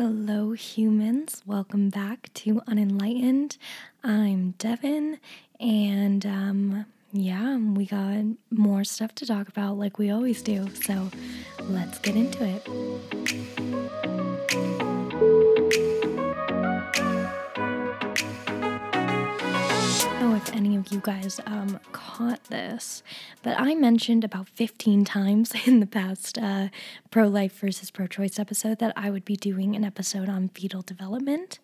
Hello, 0.00 0.52
humans. 0.52 1.42
Welcome 1.44 1.90
back 1.90 2.32
to 2.34 2.60
Unenlightened. 2.68 3.56
I'm 4.04 4.52
Devin, 4.52 5.18
and 5.58 6.24
um, 6.24 6.86
yeah, 7.12 7.56
we 7.56 7.84
got 7.84 8.24
more 8.52 8.84
stuff 8.84 9.12
to 9.16 9.26
talk 9.26 9.48
about 9.48 9.76
like 9.76 9.98
we 9.98 10.12
always 10.12 10.40
do. 10.40 10.72
So 10.72 11.10
let's 11.62 11.98
get 11.98 12.14
into 12.14 12.44
it. 12.44 13.57
Of 20.78 20.92
you 20.92 21.00
guys 21.00 21.40
um, 21.46 21.80
caught 21.92 22.44
this, 22.44 23.02
but 23.42 23.58
I 23.58 23.74
mentioned 23.74 24.22
about 24.24 24.48
15 24.48 25.04
times 25.04 25.52
in 25.66 25.80
the 25.80 25.86
past 25.86 26.38
uh, 26.38 26.68
pro 27.10 27.26
life 27.26 27.58
versus 27.58 27.90
pro 27.90 28.06
choice 28.06 28.38
episode 28.38 28.78
that 28.78 28.92
I 28.96 29.10
would 29.10 29.24
be 29.24 29.36
doing 29.36 29.74
an 29.74 29.84
episode 29.84 30.28
on 30.28 30.48
fetal 30.50 30.82
development. 30.82 31.58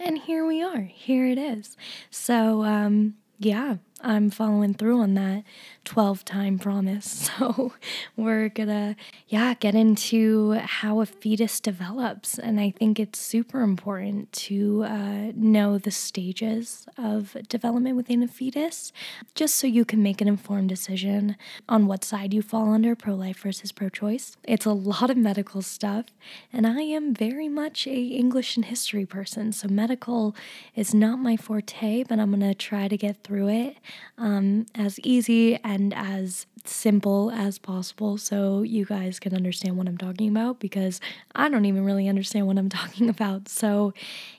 And 0.00 0.18
here 0.18 0.46
we 0.46 0.62
are. 0.62 0.80
Here 0.80 1.26
it 1.26 1.38
is. 1.38 1.76
So, 2.10 2.64
um, 2.64 3.14
yeah, 3.38 3.76
I'm 4.04 4.28
following 4.28 4.74
through 4.74 5.00
on 5.00 5.14
that 5.14 5.44
12 5.84 6.24
time 6.24 6.58
promise. 6.58 7.30
So 7.44 7.72
we're 8.16 8.48
gonna, 8.48 8.96
yeah, 9.28 9.54
get 9.54 9.74
into 9.74 10.52
how 10.52 11.00
a 11.00 11.06
fetus 11.06 11.58
develops. 11.58 12.38
And 12.38 12.60
I 12.60 12.70
think 12.70 13.00
it's 13.00 13.18
super 13.18 13.62
important 13.62 14.30
to 14.32 14.84
uh, 14.84 15.32
know 15.34 15.78
the 15.78 15.90
stages 15.90 16.86
of 16.96 17.36
development 17.48 17.96
within 17.96 18.22
a 18.22 18.28
fetus, 18.28 18.92
just 19.34 19.56
so 19.56 19.66
you 19.66 19.84
can 19.84 20.02
make 20.02 20.20
an 20.20 20.28
informed 20.28 20.68
decision 20.68 21.36
on 21.68 21.86
what 21.86 22.04
side 22.04 22.34
you 22.34 22.42
fall 22.42 22.72
under 22.72 22.94
pro 22.94 23.14
life 23.14 23.38
versus 23.38 23.72
pro 23.72 23.88
choice. 23.88 24.36
It's 24.44 24.66
a 24.66 24.72
lot 24.72 25.10
of 25.10 25.16
medical 25.16 25.62
stuff, 25.62 26.06
and 26.52 26.66
I 26.66 26.82
am 26.82 27.14
very 27.14 27.48
much 27.48 27.86
a 27.86 27.96
English 27.96 28.56
and 28.56 28.66
history 28.66 29.06
person. 29.06 29.52
So 29.52 29.66
medical 29.68 30.36
is 30.76 30.94
not 30.94 31.18
my 31.18 31.36
forte, 31.36 32.04
but 32.04 32.18
I'm 32.18 32.30
gonna 32.30 32.54
try 32.54 32.86
to 32.86 32.96
get 32.96 33.24
through 33.24 33.48
it 33.48 33.76
um, 34.18 34.66
as 34.74 34.98
easy 35.00 35.56
and 35.64 35.92
as 35.94 36.46
simple 36.64 37.30
as 37.30 37.58
possible 37.58 38.16
so 38.16 38.62
you 38.62 38.86
guys 38.86 39.20
can 39.20 39.34
understand 39.34 39.76
what 39.76 39.86
I'm 39.86 39.98
talking 39.98 40.28
about 40.28 40.60
because 40.60 40.98
I 41.34 41.48
don't 41.48 41.66
even 41.66 41.84
really 41.84 42.08
understand 42.08 42.46
what 42.46 42.58
I'm 42.58 42.68
talking 42.80 43.08
about. 43.08 43.48
So 43.48 43.92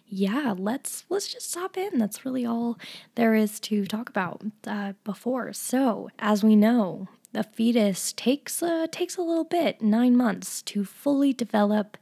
yeah, 0.07 0.53
let's 0.57 1.05
let's 1.09 1.31
just 1.31 1.53
hop 1.55 1.77
in. 1.77 1.97
That's 1.97 2.25
really 2.25 2.45
all 2.45 2.77
there 3.15 3.35
is 3.35 3.59
to 3.61 3.85
talk 3.85 4.09
about 4.09 4.43
uh, 4.67 4.93
before. 5.03 5.53
So 5.53 6.09
as 6.19 6.43
we 6.43 6.55
know, 6.55 7.07
a 7.33 7.43
fetus 7.43 8.13
takes 8.13 8.63
uh, 8.63 8.87
takes 8.91 9.17
a 9.17 9.21
little 9.21 9.43
bit, 9.43 9.81
nine 9.81 10.15
months, 10.15 10.61
to 10.63 10.85
fully 10.85 11.33
develop 11.33 11.97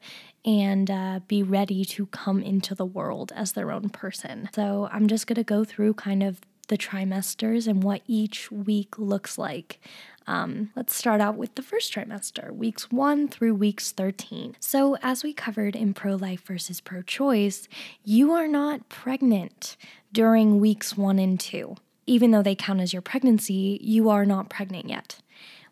and 0.45 0.91
uh, 0.91 1.21
be 1.27 1.41
ready 1.41 1.85
to 1.85 2.05
come 2.07 2.41
into 2.41 2.75
the 2.75 2.85
world 2.85 3.31
as 3.35 3.53
their 3.53 3.71
own 3.71 3.89
person. 3.89 4.49
So 4.53 4.89
I'm 4.91 5.07
just 5.07 5.27
gonna 5.27 5.43
go 5.43 5.63
through 5.63 5.95
kind 5.95 6.21
of 6.21 6.41
the 6.67 6.77
trimesters 6.77 7.67
and 7.67 7.83
what 7.83 8.01
each 8.07 8.51
week 8.51 8.97
looks 8.97 9.37
like. 9.37 9.79
Um, 10.25 10.71
let's 10.75 10.95
start 10.95 11.19
out 11.19 11.35
with 11.35 11.55
the 11.55 11.61
first 11.61 11.93
trimester, 11.93 12.51
weeks 12.51 12.91
1 12.91 13.27
through 13.27 13.55
weeks 13.55 13.91
13. 13.91 14.55
So, 14.59 14.97
as 15.01 15.23
we 15.23 15.33
covered 15.33 15.75
in 15.75 15.93
pro 15.93 16.15
life 16.15 16.43
versus 16.45 16.79
pro 16.79 17.01
choice, 17.01 17.67
you 18.05 18.31
are 18.31 18.47
not 18.47 18.87
pregnant 18.87 19.75
during 20.13 20.59
weeks 20.59 20.95
1 20.95 21.19
and 21.19 21.39
2. 21.39 21.75
Even 22.05 22.31
though 22.31 22.43
they 22.43 22.55
count 22.55 22.79
as 22.79 22.93
your 22.93 23.01
pregnancy, 23.01 23.79
you 23.81 24.09
are 24.09 24.25
not 24.25 24.49
pregnant 24.49 24.89
yet 24.89 25.19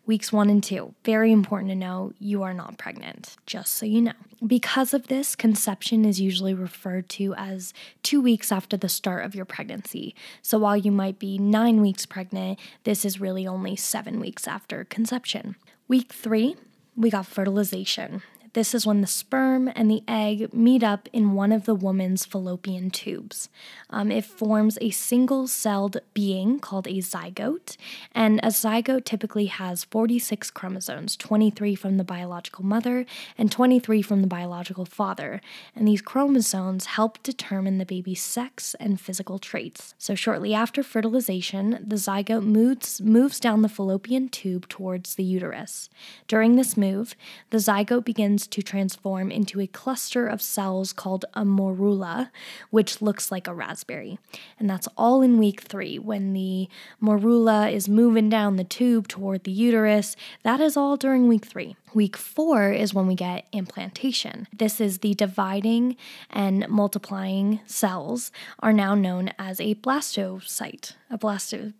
weeks 0.04 0.32
one 0.32 0.50
and 0.50 0.62
two. 0.62 0.94
Very 1.04 1.30
important 1.32 1.70
to 1.70 1.76
know 1.76 2.12
you 2.18 2.42
are 2.42 2.54
not 2.54 2.78
pregnant, 2.78 3.36
just 3.46 3.74
so 3.74 3.86
you 3.86 4.00
know. 4.00 4.12
Because 4.44 4.92
of 4.92 5.06
this, 5.06 5.36
conception 5.36 6.04
is 6.04 6.20
usually 6.20 6.54
referred 6.54 7.08
to 7.10 7.34
as 7.34 7.72
two 8.02 8.20
weeks 8.20 8.50
after 8.50 8.76
the 8.76 8.88
start 8.88 9.24
of 9.24 9.34
your 9.34 9.44
pregnancy. 9.44 10.14
So 10.42 10.58
while 10.58 10.76
you 10.76 10.90
might 10.90 11.18
be 11.18 11.38
nine 11.38 11.80
weeks 11.80 12.06
pregnant, 12.06 12.58
this 12.84 13.04
is 13.04 13.20
really 13.20 13.46
only 13.46 13.76
seven 13.76 14.18
weeks 14.18 14.48
after 14.48 14.84
conception. 14.84 15.54
Week 15.86 16.12
three, 16.12 16.56
we 16.96 17.10
got 17.10 17.26
fertilization. 17.26 18.22
This 18.54 18.74
is 18.74 18.86
when 18.86 19.00
the 19.00 19.06
sperm 19.06 19.70
and 19.74 19.90
the 19.90 20.02
egg 20.06 20.52
meet 20.52 20.82
up 20.82 21.08
in 21.10 21.32
one 21.32 21.52
of 21.52 21.64
the 21.64 21.74
woman's 21.74 22.26
fallopian 22.26 22.90
tubes. 22.90 23.48
Um, 23.88 24.10
it 24.10 24.26
forms 24.26 24.76
a 24.82 24.90
single 24.90 25.48
celled 25.48 25.96
being 26.12 26.58
called 26.58 26.86
a 26.86 26.98
zygote, 26.98 27.78
and 28.14 28.40
a 28.40 28.48
zygote 28.48 29.06
typically 29.06 29.46
has 29.46 29.84
46 29.84 30.50
chromosomes 30.50 31.16
23 31.16 31.74
from 31.74 31.96
the 31.96 32.04
biological 32.04 32.62
mother 32.62 33.06
and 33.38 33.50
23 33.50 34.02
from 34.02 34.20
the 34.20 34.28
biological 34.28 34.84
father. 34.84 35.40
And 35.74 35.88
these 35.88 36.02
chromosomes 36.02 36.86
help 36.86 37.22
determine 37.22 37.78
the 37.78 37.86
baby's 37.86 38.22
sex 38.22 38.74
and 38.78 39.00
physical 39.00 39.38
traits. 39.38 39.94
So, 39.96 40.14
shortly 40.14 40.52
after 40.52 40.82
fertilization, 40.82 41.82
the 41.86 41.96
zygote 41.96 42.44
moves, 42.44 43.00
moves 43.00 43.40
down 43.40 43.62
the 43.62 43.68
fallopian 43.70 44.28
tube 44.28 44.68
towards 44.68 45.14
the 45.14 45.24
uterus. 45.24 45.88
During 46.28 46.56
this 46.56 46.76
move, 46.76 47.14
the 47.48 47.58
zygote 47.58 48.04
begins 48.04 48.41
begins 48.42 48.46
to 48.46 48.62
transform 48.62 49.30
into 49.30 49.60
a 49.60 49.66
cluster 49.66 50.26
of 50.26 50.42
cells 50.42 50.92
called 50.92 51.24
a 51.34 51.44
morula, 51.44 52.30
which 52.70 53.02
looks 53.02 53.30
like 53.30 53.46
a 53.46 53.54
raspberry. 53.54 54.18
And 54.58 54.68
that's 54.68 54.88
all 54.96 55.22
in 55.22 55.38
week 55.38 55.60
three 55.60 55.98
when 55.98 56.32
the 56.32 56.68
morula 57.00 57.72
is 57.72 57.88
moving 57.88 58.28
down 58.28 58.56
the 58.56 58.64
tube 58.64 59.08
toward 59.08 59.44
the 59.44 59.52
uterus. 59.52 60.16
That 60.42 60.60
is 60.60 60.76
all 60.76 60.96
during 60.96 61.28
week 61.28 61.46
three. 61.46 61.76
Week 61.94 62.16
four 62.16 62.72
is 62.72 62.94
when 62.94 63.06
we 63.06 63.14
get 63.14 63.46
implantation. 63.52 64.48
This 64.52 64.80
is 64.80 64.98
the 64.98 65.14
dividing 65.14 65.96
and 66.30 66.66
multiplying 66.68 67.60
cells 67.66 68.32
are 68.60 68.72
now 68.72 68.94
known 68.94 69.30
as 69.38 69.60
a 69.60 69.74
blastocyte. 69.74 70.94
A 71.10 71.18
blasto 71.18 71.74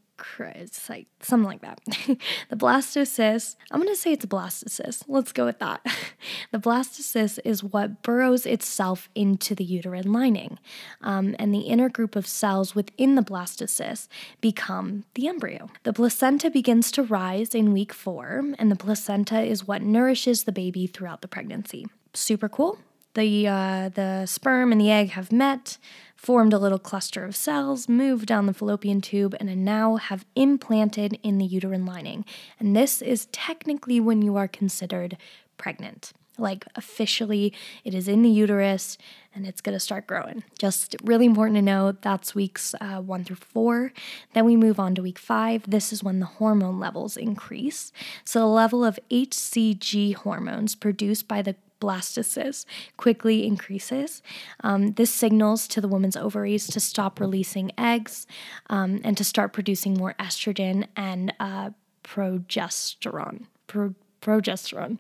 site, 0.71 1.09
something 1.21 1.47
like 1.47 1.63
that. 1.63 1.81
the 2.49 2.57
blastocyst, 2.57 3.57
I'm 3.71 3.81
going 3.81 3.93
to 3.93 4.01
say 4.01 4.13
it's 4.13 4.25
a 4.25 4.29
blastocyst. 4.29 5.05
Let's 5.09 5.33
go 5.33 5.45
with 5.45 5.59
that. 5.59 5.85
the 6.53 6.59
blastocyst 6.59 7.39
is 7.45 7.63
what 7.63 8.03
burrows 8.03 8.47
itself 8.47 9.09
into 9.15 9.55
the 9.55 9.65
uterine 9.65 10.13
lining, 10.13 10.59
um, 11.01 11.35
and 11.39 11.53
the 11.53 11.61
inner 11.61 11.89
group 11.89 12.17
of 12.17 12.27
cells 12.27 12.75
within 12.75 13.15
the 13.15 13.23
blastocyst 13.23 14.09
become 14.41 15.05
the 15.15 15.29
embryo. 15.29 15.71
The 15.83 15.93
placenta 15.93 16.51
begins 16.51 16.91
to 16.93 17.03
rise 17.03 17.55
in 17.55 17.73
week 17.73 17.93
four, 17.93 18.43
and 18.59 18.71
the 18.71 18.77
placenta 18.77 19.41
is 19.41 19.67
what 19.67 19.83
nourishes 19.83 20.45
the 20.45 20.53
baby 20.53 20.87
throughout 20.87 21.23
the 21.23 21.29
pregnancy. 21.29 21.87
Super 22.15 22.49
cool. 22.49 22.79
The, 23.15 23.47
uh, 23.47 23.91
the 23.91 24.25
sperm 24.25 24.73
and 24.73 24.81
the 24.81 24.91
egg 24.91 25.11
have 25.11 25.31
met, 25.31 25.77
formed 26.23 26.53
a 26.53 26.59
little 26.59 26.79
cluster 26.79 27.25
of 27.25 27.35
cells, 27.35 27.89
moved 27.89 28.27
down 28.27 28.47
the 28.47 28.55
fallopian 28.55 29.01
tube, 29.01 29.35
and 29.41 29.65
now 29.65 29.97
have 29.97 30.25
implanted 30.37 31.19
in 31.25 31.39
the 31.39 31.45
uterine 31.45 31.85
lining. 31.85 32.25
And 32.61 32.77
this 32.77 33.03
is 33.03 33.27
technically 33.33 33.99
when 33.99 34.23
you 34.23 34.37
are 34.37 34.47
considered 34.47 35.17
pregnant. 35.59 36.13
Like 36.39 36.65
officially, 36.77 37.53
it 37.85 37.93
is 37.93 38.07
in 38.07 38.23
the 38.23 38.31
uterus 38.31 38.97
and 39.35 39.47
it's 39.47 39.61
going 39.61 39.75
to 39.75 39.81
start 39.81 40.07
growing. 40.07 40.45
Just 40.59 40.97
really 41.03 41.27
important 41.27 41.57
to 41.57 41.63
know 41.63 41.93
that's 41.93 42.35
weeks 42.35 42.75
uh, 42.81 43.01
one 43.01 43.25
through 43.25 43.37
four. 43.37 43.93
Then 44.33 44.45
we 44.45 44.57
move 44.57 44.79
on 44.79 44.95
to 44.95 45.03
week 45.03 45.19
five. 45.19 45.69
This 45.69 45.93
is 45.93 46.03
when 46.03 46.21
the 46.21 46.27
hormone 46.27 46.79
levels 46.79 47.17
increase. 47.17 47.93
So 48.25 48.41
the 48.41 48.47
level 48.47 48.85
of 48.85 48.99
HCG 49.11 50.15
hormones 50.15 50.75
produced 50.75 51.29
by 51.29 51.43
the 51.43 51.57
blastocyst 51.83 52.65
quickly 52.97 53.47
increases. 53.47 54.23
Um, 54.63 54.93
this 54.93 55.13
signals 55.13 55.67
to 55.69 55.81
the 55.81 55.89
woman's 55.89 56.17
ovaries 56.17 56.67
to 56.69 56.81
stop 56.81 57.21
releasing 57.21 57.73
eggs 57.77 58.27
um, 58.71 59.01
and 59.05 59.17
to 59.17 59.25
start 59.25 59.53
producing 59.53 59.95
more 59.95 60.15
estrogen 60.19 60.87
and 60.97 61.35
uh, 61.41 61.71
progesterone. 62.05 63.47
Pro- 63.67 63.95
progesterone. 64.23 64.99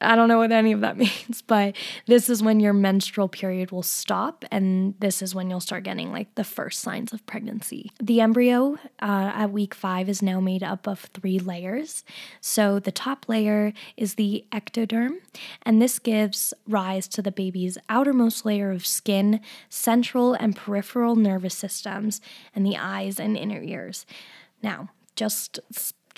I 0.00 0.14
don't 0.14 0.28
know 0.28 0.38
what 0.38 0.52
any 0.52 0.72
of 0.72 0.80
that 0.80 0.96
means, 0.96 1.42
but 1.42 1.76
this 2.06 2.28
is 2.28 2.42
when 2.42 2.60
your 2.60 2.72
menstrual 2.72 3.28
period 3.28 3.70
will 3.70 3.82
stop, 3.82 4.44
and 4.50 4.94
this 5.00 5.22
is 5.22 5.34
when 5.34 5.50
you'll 5.50 5.60
start 5.60 5.84
getting 5.84 6.12
like 6.12 6.34
the 6.34 6.44
first 6.44 6.80
signs 6.80 7.12
of 7.12 7.24
pregnancy. 7.26 7.90
The 8.00 8.20
embryo 8.20 8.74
uh, 9.00 9.32
at 9.34 9.50
week 9.50 9.74
five 9.74 10.08
is 10.08 10.22
now 10.22 10.40
made 10.40 10.62
up 10.62 10.86
of 10.86 11.00
three 11.14 11.38
layers. 11.38 12.04
So 12.40 12.78
the 12.78 12.92
top 12.92 13.28
layer 13.28 13.72
is 13.96 14.14
the 14.14 14.44
ectoderm, 14.52 15.16
and 15.62 15.82
this 15.82 15.98
gives 15.98 16.54
rise 16.66 17.08
to 17.08 17.22
the 17.22 17.32
baby's 17.32 17.78
outermost 17.88 18.44
layer 18.44 18.70
of 18.70 18.86
skin, 18.86 19.40
central 19.68 20.34
and 20.34 20.54
peripheral 20.54 21.16
nervous 21.16 21.54
systems, 21.54 22.20
and 22.54 22.64
the 22.64 22.76
eyes 22.76 23.18
and 23.18 23.36
inner 23.36 23.62
ears. 23.62 24.06
Now, 24.62 24.90
just 25.16 25.58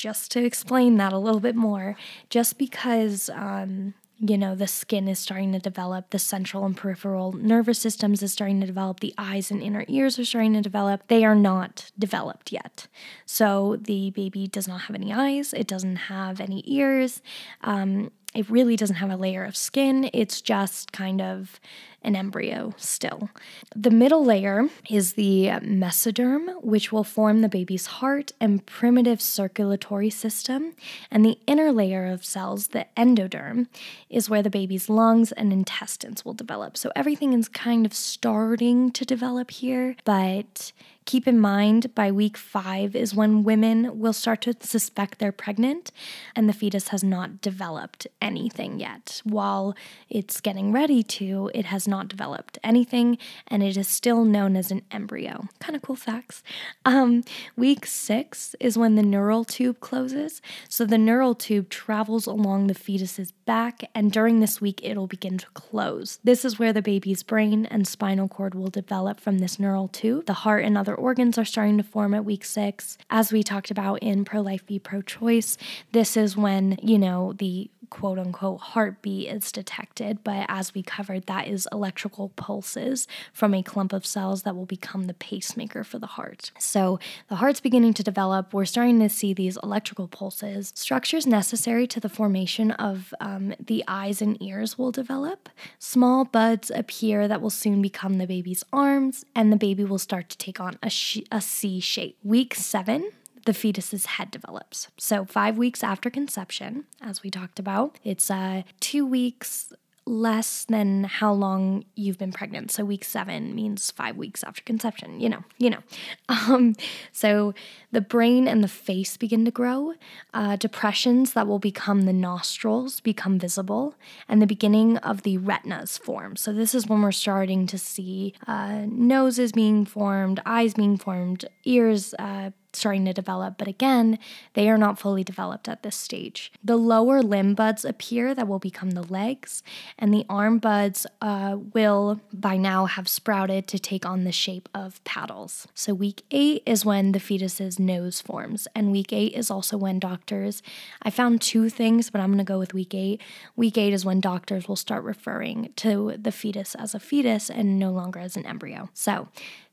just 0.00 0.31
to 0.31 0.43
explain 0.43 0.97
that 0.97 1.12
a 1.12 1.19
little 1.19 1.41
bit 1.41 1.55
more, 1.55 1.94
just 2.31 2.56
because, 2.56 3.29
um, 3.35 3.93
you 4.19 4.38
know, 4.38 4.55
the 4.55 4.67
skin 4.67 5.06
is 5.08 5.19
starting 5.19 5.52
to 5.52 5.58
develop, 5.58 6.08
the 6.08 6.19
central 6.19 6.64
and 6.64 6.75
peripheral 6.75 7.32
nervous 7.32 7.79
systems 7.79 8.23
is 8.23 8.32
starting 8.32 8.61
to 8.61 8.67
develop, 8.67 9.00
the 9.00 9.12
eyes 9.19 9.50
and 9.50 9.62
inner 9.62 9.85
ears 9.88 10.19
are 10.19 10.25
starting 10.25 10.55
to 10.55 10.62
develop, 10.62 11.06
they 11.08 11.23
are 11.23 11.35
not 11.35 11.91
developed 11.99 12.50
yet. 12.50 12.87
So 13.26 13.76
the 13.79 14.11
baby 14.11 14.47
does 14.47 14.67
not 14.67 14.82
have 14.82 14.97
any 14.97 15.12
eyes, 15.12 15.52
it 15.52 15.67
doesn't 15.67 15.97
have 15.97 16.41
any 16.41 16.64
ears. 16.67 17.20
Um, 17.62 18.11
it 18.32 18.49
really 18.49 18.76
doesn't 18.76 18.97
have 18.97 19.11
a 19.11 19.17
layer 19.17 19.44
of 19.44 19.56
skin. 19.56 20.08
It's 20.12 20.41
just 20.41 20.93
kind 20.93 21.20
of 21.20 21.58
an 22.02 22.17
embryo 22.17 22.75
still. 22.76 23.31
The 23.75 23.91
middle 23.91 24.25
layer 24.25 24.69
is 24.88 25.14
the 25.14 25.49
mesoderm, 25.62 26.62
which 26.62 26.93
will 26.93 27.05
form 27.05 27.41
the 27.41 27.49
baby's 27.49 27.87
heart 27.87 28.32
and 28.41 28.64
primitive 28.64 29.20
circulatory 29.20 30.11
system. 30.11 30.75
And 31.11 31.25
the 31.25 31.38
inner 31.47 31.73
layer 31.73 32.06
of 32.06 32.25
cells, 32.25 32.69
the 32.69 32.87
endoderm, 32.97 33.67
is 34.08 34.31
where 34.31 34.43
the 34.43 34.50
baby's 34.50 34.88
lungs 34.88 35.32
and 35.32 35.52
intestines 35.52 36.25
will 36.25 36.35
develop. 36.35 36.76
So 36.76 36.91
everything 36.97 37.32
is 37.32 37.49
kind 37.49 37.85
of 37.85 37.93
starting 37.93 38.91
to 38.93 39.05
develop 39.05 39.50
here, 39.50 39.97
but 40.05 40.73
Keep 41.06 41.26
in 41.26 41.41
mind, 41.41 41.93
by 41.94 42.12
week 42.12 42.37
five 42.37 42.94
is 42.94 43.17
when 43.17 43.43
women 43.43 43.99
will 43.99 44.12
start 44.12 44.43
to 44.43 44.55
suspect 44.61 45.19
they're 45.19 45.32
pregnant 45.32 45.91
and 46.37 46.49
the 46.49 46.52
fetus 46.52 46.88
has 46.88 47.02
not 47.02 47.41
developed 47.41 48.06
anything 48.20 48.79
yet. 48.79 49.20
While 49.25 49.75
it's 50.08 50.41
getting 50.41 50.70
ready 50.70 51.02
to, 51.02 51.50
it 51.52 51.64
has 51.64 51.88
not 51.90 52.08
developed 52.08 52.58
anything 52.64 53.19
and 53.48 53.62
it 53.62 53.76
is 53.76 53.88
still 53.88 54.25
known 54.25 54.56
as 54.56 54.70
an 54.70 54.82
embryo. 54.90 55.48
Kind 55.58 55.76
of 55.76 55.82
cool 55.82 55.96
facts. 55.96 56.42
Um, 56.84 57.25
week 57.56 57.84
six 57.87 58.54
is 58.60 58.78
when 58.78 58.94
the 58.94 59.02
neural 59.02 59.44
tube 59.44 59.81
closes. 59.81 60.40
So 60.69 60.84
the 60.84 60.98
neural 60.98 61.34
tube 61.34 61.69
travels 61.69 62.26
along 62.26 62.66
the 62.66 62.75
fetus's 62.75 63.32
back, 63.32 63.82
and 63.94 64.12
during 64.12 64.40
this 64.40 64.60
week, 64.60 64.81
it'll 64.82 65.06
begin 65.06 65.38
to 65.38 65.46
close. 65.54 66.19
This 66.22 66.44
is 66.44 66.58
where 66.58 66.72
the 66.72 66.82
baby's 66.82 67.22
brain 67.22 67.66
and 67.66 67.87
spinal 67.87 68.28
cord 68.28 68.54
will 68.54 68.70
develop 68.70 69.20
from 69.20 69.38
this 69.38 69.58
neural 69.58 69.88
tube. 69.88 70.26
The 70.26 70.32
heart 70.32 70.64
and 70.64 70.78
other 70.78 70.94
organs 70.94 71.37
are 71.37 71.44
starting 71.44 71.76
to 71.78 71.82
form 71.82 72.14
at 72.14 72.25
week 72.25 72.44
six. 72.44 72.96
As 73.10 73.32
we 73.32 73.42
talked 73.42 73.70
about 73.70 73.98
in 74.00 74.25
Pro 74.25 74.40
Life 74.40 74.64
Be 74.66 74.78
Pro 74.78 75.02
Choice, 75.02 75.56
this 75.92 76.16
is 76.16 76.37
when, 76.37 76.78
you 76.82 76.98
know, 76.98 77.32
the 77.32 77.70
quote 77.90 78.19
unquote 78.19 78.60
heartbeat 78.60 79.28
is 79.28 79.52
detected, 79.52 80.25
but 80.25 80.46
as 80.48 80.75
we 80.75 80.82
covered, 80.82 81.26
that 81.26 81.48
is 81.48 81.69
electrical 81.72 82.31
pulses 82.31 83.06
from 83.32 83.52
a 83.52 83.62
clump 83.62 83.92
of 83.92 84.06
cells 84.06 84.44
that 84.44 84.56
will 84.56 84.66
become 84.66 85.04
the 85.04 85.14
pacemaker 85.14 85.84
for 85.84 85.98
the 85.98 86.06
heart. 86.06 86.52
So 86.58 86.98
the 87.28 87.37
heart's 87.37 87.60
beginning 87.60 87.94
to 87.94 88.02
develop. 88.02 88.54
We're 88.54 88.64
starting 88.64 89.00
to 89.00 89.08
see 89.08 89.34
these 89.34 89.58
electrical 89.62 90.08
pulses. 90.08 90.72
Structures 90.75 91.26
necessary 91.26 91.87
to 91.88 92.00
the 92.00 92.08
formation 92.08 92.70
of 92.72 93.12
um, 93.20 93.54
the 93.58 93.84
eyes 93.87 94.22
and 94.22 94.40
ears 94.42 94.78
will 94.78 94.92
develop. 94.92 95.48
Small 95.78 96.25
buds 96.25 96.70
appear 96.70 97.28
that 97.28 97.42
will 97.42 97.50
soon 97.50 97.82
become 97.82 98.19
the 98.19 98.26
baby's 98.26 98.64
arms, 98.72 99.25
and 99.34 99.52
the 99.52 99.56
baby 99.56 99.84
will 99.84 99.98
start 99.98 100.28
to 100.31 100.38
take 100.38 100.60
on 100.60 100.78
a, 100.82 100.90
sh- 100.90 101.19
a 101.32 101.40
C 101.40 101.81
shape. 101.81 102.16
Week 102.22 102.54
seven, 102.54 103.10
the 103.50 103.55
fetus's 103.55 104.06
head 104.06 104.31
develops. 104.31 104.87
So, 104.97 105.25
five 105.25 105.58
weeks 105.58 105.82
after 105.82 106.08
conception, 106.08 106.85
as 107.00 107.25
we 107.25 107.31
talked 107.31 107.58
about, 107.58 107.99
it's 108.05 108.31
uh, 108.31 108.62
two 108.79 109.05
weeks 109.05 109.73
less 110.06 110.64
than 110.64 111.05
how 111.05 111.32
long 111.32 111.85
you've 111.94 112.19
been 112.19 112.32
pregnant. 112.32 112.70
So 112.70 112.85
week 112.85 113.05
seven 113.05 113.55
means 113.55 113.91
five 113.91 114.17
weeks 114.17 114.43
after 114.43 114.62
conception, 114.62 115.20
you 115.20 115.29
know, 115.29 115.44
you 115.58 115.70
know. 115.70 115.82
Um, 116.29 116.75
so 117.12 117.55
the 117.93 118.00
brain 118.00 118.49
and 118.49 118.64
the 118.64 118.69
face 118.69 119.17
begin 119.17 119.44
to 119.44 119.50
grow. 119.50 119.94
Uh, 120.32 120.56
depressions 120.56 121.32
that 121.35 121.47
will 121.47 121.58
become 121.58 122.02
the 122.02 122.12
nostrils 122.12 123.00
become 123.00 123.38
visible, 123.38 123.94
and 124.29 124.41
the 124.41 124.47
beginning 124.47 124.97
of 124.99 125.23
the 125.23 125.37
retinas 125.38 125.99
form. 125.99 126.37
So 126.37 126.52
this 126.52 126.75
is 126.75 126.87
when 126.87 127.02
we're 127.02 127.12
starting 127.12 127.67
to 127.67 127.79
see 127.79 128.32
uh, 128.47 128.87
noses 128.87 129.52
being 129.52 129.85
formed, 129.85 130.41
eyes 130.47 130.75
being 130.75 130.97
formed, 130.97 131.44
ears 131.64 132.14
uh, 132.19 132.50
starting 132.72 133.05
to 133.05 133.12
develop, 133.12 133.58
but 133.58 133.69
again, 133.69 134.19
they 134.55 134.69
are 134.69 134.78
not 134.78 134.99
fully 134.99 135.25
developed 135.25 135.69
at 135.69 135.82
this 135.82 135.96
stage. 135.96 136.52
The 136.62 136.76
lower 136.76 137.22
limb 137.22 137.55
buds 137.55 137.84
appear 137.84 138.34
that 138.34 138.49
will 138.49 138.58
become 138.58 138.93
the 138.93 139.02
legs, 139.02 139.62
and 139.99 140.12
the 140.12 140.25
arm 140.28 140.58
buds 140.58 141.06
uh, 141.20 141.56
will 141.75 142.20
by 142.32 142.56
now 142.56 142.87
have 142.87 143.08
sprouted 143.08 143.67
to 143.69 143.78
take 143.78 144.06
on 144.06 144.25
the 144.25 144.32
shape 144.32 144.69
of 144.75 145.02
paddles. 145.05 145.67
So, 145.75 145.94
week 145.94 146.22
eight 146.31 146.62
is 146.67 146.84
when 146.84 147.12
the 147.12 147.20
fetus's 147.20 147.78
nose 147.78 148.20
forms, 148.20 148.69
and 148.75 148.93
week 148.93 149.12
eight 149.12 149.34
is 149.34 149.50
also 149.50 149.76
when 149.76 149.99
doctors, 149.99 150.62
I 151.02 151.11
found 151.11 151.40
two 151.40 151.69
things, 151.69 152.11
but 152.11 152.20
I'm 152.20 152.31
gonna 152.31 152.44
go 152.44 152.58
with 152.58 152.75
week 152.75 152.94
eight. 152.94 153.20
Week 153.56 153.76
eight 153.76 153.93
is 153.93 154.05
when 154.05 154.20
doctors 154.20 154.69
will 154.69 154.76
start 154.76 155.05
referring 155.05 155.73
to 155.76 156.16
the 156.16 156.32
fetus 156.32 156.75
as 156.75 156.94
a 156.94 157.00
fetus 157.00 157.50
and 157.50 157.78
no 157.78 157.90
longer 157.90 158.20
as 158.20 158.37
an 158.37 158.46
embryo. 158.46 158.88
So, 158.94 159.28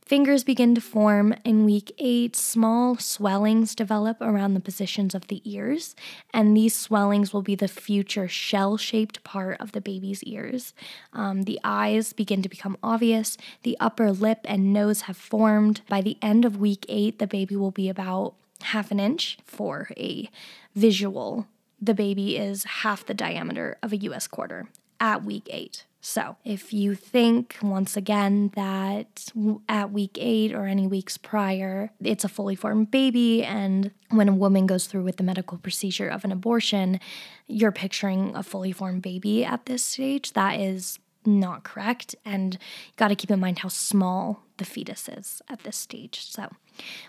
Fingers 0.07 0.45
begin 0.45 0.73
to 0.73 0.79
form 0.79 1.35
in 1.43 1.65
week 1.65 1.91
eight. 1.97 2.33
Small 2.33 2.95
swellings 2.95 3.75
develop 3.75 4.15
around 4.21 4.53
the 4.53 4.61
positions 4.61 5.13
of 5.13 5.27
the 5.27 5.41
ears, 5.43 5.97
and 6.33 6.55
these 6.55 6.73
swellings 6.73 7.33
will 7.33 7.41
be 7.41 7.55
the 7.55 7.67
future 7.67 8.29
shell 8.29 8.77
shaped 8.77 9.21
part 9.25 9.59
of 9.59 9.73
the 9.73 9.81
baby's 9.81 10.23
ears. 10.23 10.73
Um, 11.11 11.43
the 11.43 11.59
eyes 11.61 12.13
begin 12.13 12.41
to 12.41 12.47
become 12.47 12.77
obvious. 12.81 13.37
The 13.63 13.75
upper 13.81 14.13
lip 14.13 14.39
and 14.45 14.71
nose 14.71 15.01
have 15.01 15.17
formed. 15.17 15.81
By 15.89 15.99
the 15.99 16.17
end 16.21 16.45
of 16.45 16.55
week 16.55 16.85
eight, 16.87 17.19
the 17.19 17.27
baby 17.27 17.57
will 17.57 17.71
be 17.71 17.89
about 17.89 18.35
half 18.61 18.91
an 18.91 19.01
inch 19.01 19.37
for 19.43 19.89
a 19.97 20.29
visual. 20.73 21.47
The 21.81 21.93
baby 21.93 22.37
is 22.37 22.63
half 22.63 23.05
the 23.05 23.13
diameter 23.13 23.77
of 23.83 23.91
a 23.91 23.97
US 23.97 24.25
quarter 24.27 24.69
at 25.01 25.25
week 25.25 25.49
eight. 25.49 25.83
So, 26.09 26.37
if 26.45 26.71
you 26.71 26.95
think 26.95 27.57
once 27.61 27.97
again 27.97 28.53
that 28.55 29.25
at 29.67 29.91
week 29.91 30.17
eight 30.17 30.53
or 30.53 30.65
any 30.65 30.87
weeks 30.87 31.17
prior, 31.17 31.91
it's 31.99 32.23
a 32.23 32.29
fully 32.29 32.55
formed 32.55 32.91
baby, 32.91 33.43
and 33.43 33.91
when 34.11 34.29
a 34.29 34.33
woman 34.33 34.67
goes 34.67 34.87
through 34.87 35.03
with 35.03 35.17
the 35.17 35.23
medical 35.23 35.57
procedure 35.57 36.07
of 36.07 36.23
an 36.23 36.31
abortion, 36.31 37.01
you're 37.45 37.73
picturing 37.73 38.33
a 38.37 38.41
fully 38.41 38.71
formed 38.71 39.01
baby 39.01 39.43
at 39.43 39.65
this 39.65 39.83
stage, 39.83 40.31
that 40.31 40.57
is 40.61 40.97
not 41.25 41.65
correct. 41.65 42.15
And 42.23 42.53
you 42.53 42.93
got 42.95 43.09
to 43.09 43.15
keep 43.15 43.29
in 43.29 43.41
mind 43.41 43.59
how 43.59 43.67
small 43.67 44.45
the 44.59 44.65
fetus 44.65 45.09
is 45.09 45.41
at 45.49 45.63
this 45.63 45.75
stage. 45.75 46.23
So, 46.23 46.47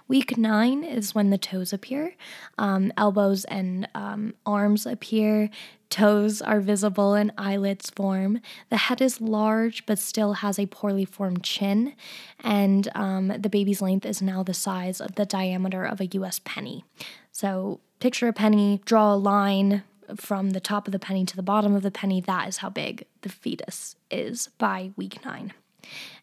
week 0.07 0.37
nine 0.37 0.85
is 0.85 1.15
when 1.15 1.31
the 1.31 1.39
toes 1.39 1.73
appear, 1.73 2.15
um, 2.57 2.93
elbows 2.97 3.45
and 3.45 3.89
um, 3.95 4.35
arms 4.47 4.87
appear, 4.87 5.51
toes 5.91 6.43
are 6.43 6.61
visible, 6.61 7.15
and 7.15 7.33
eyelids 7.39 7.91
form. 7.91 8.41
The 8.71 8.77
head 8.77 9.01
is 9.01 9.21
large 9.21 9.87
but 9.87 9.99
still 9.99 10.35
has 10.35 10.59
a 10.59 10.67
poorly 10.67 11.05
formed 11.05 11.43
chin, 11.43 11.95
and 12.43 12.89
um, 12.95 13.29
the 13.39 13.51
baby's 13.51 13.83
length 13.83 14.07
is 14.07 14.23
now 14.23 14.43
the 14.43 14.55
size 14.55 15.01
of 15.01 15.15
the 15.15 15.27
diameter 15.27 15.85
of 15.85 16.01
a 16.01 16.07
US 16.07 16.41
penny. 16.45 16.85
So, 17.33 17.81
picture 18.01 18.29
a 18.29 18.33
penny, 18.33 18.81
draw 18.85 19.15
a 19.15 19.17
line 19.17 19.83
from 20.17 20.51
the 20.51 20.61
top 20.61 20.89
of 20.89 20.93
the 20.93 20.99
penny 20.99 21.25
to 21.25 21.37
the 21.37 21.43
bottom 21.43 21.75
of 21.75 21.83
the 21.83 21.91
penny, 21.91 22.21
that 22.23 22.49
is 22.49 22.59
how 22.59 22.71
big 22.71 23.05
the 23.23 23.29
fetus 23.29 23.97
is 24.11 24.49
by 24.59 24.91
week 24.97 25.25
nine. 25.25 25.53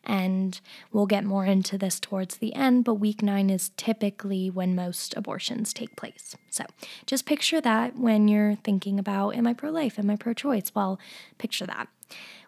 And 0.06 0.59
we'll 0.92 1.06
get 1.06 1.24
more 1.24 1.45
into 1.45 1.78
this 1.78 2.00
towards 2.00 2.38
the 2.38 2.54
end, 2.54 2.83
but 2.83 2.95
week 2.95 3.21
nine 3.21 3.50
is 3.50 3.71
typically 3.78 4.50
when 4.50 4.76
most 4.76 5.16
abortions 5.18 5.74
take 5.74 5.95
place. 5.95 6.35
So 6.50 6.66
just 7.06 7.26
picture 7.26 7.62
that 7.62 7.97
when 7.97 8.28
you're 8.28 8.56
thinking 8.64 9.00
about, 9.00 9.35
am 9.35 9.47
I 9.47 9.54
pro 9.54 9.71
life? 9.71 9.97
Am 9.97 10.09
I 10.09 10.16
pro 10.16 10.33
choice? 10.33 10.71
Well, 10.74 11.00
picture 11.38 11.66
that. 11.66 11.88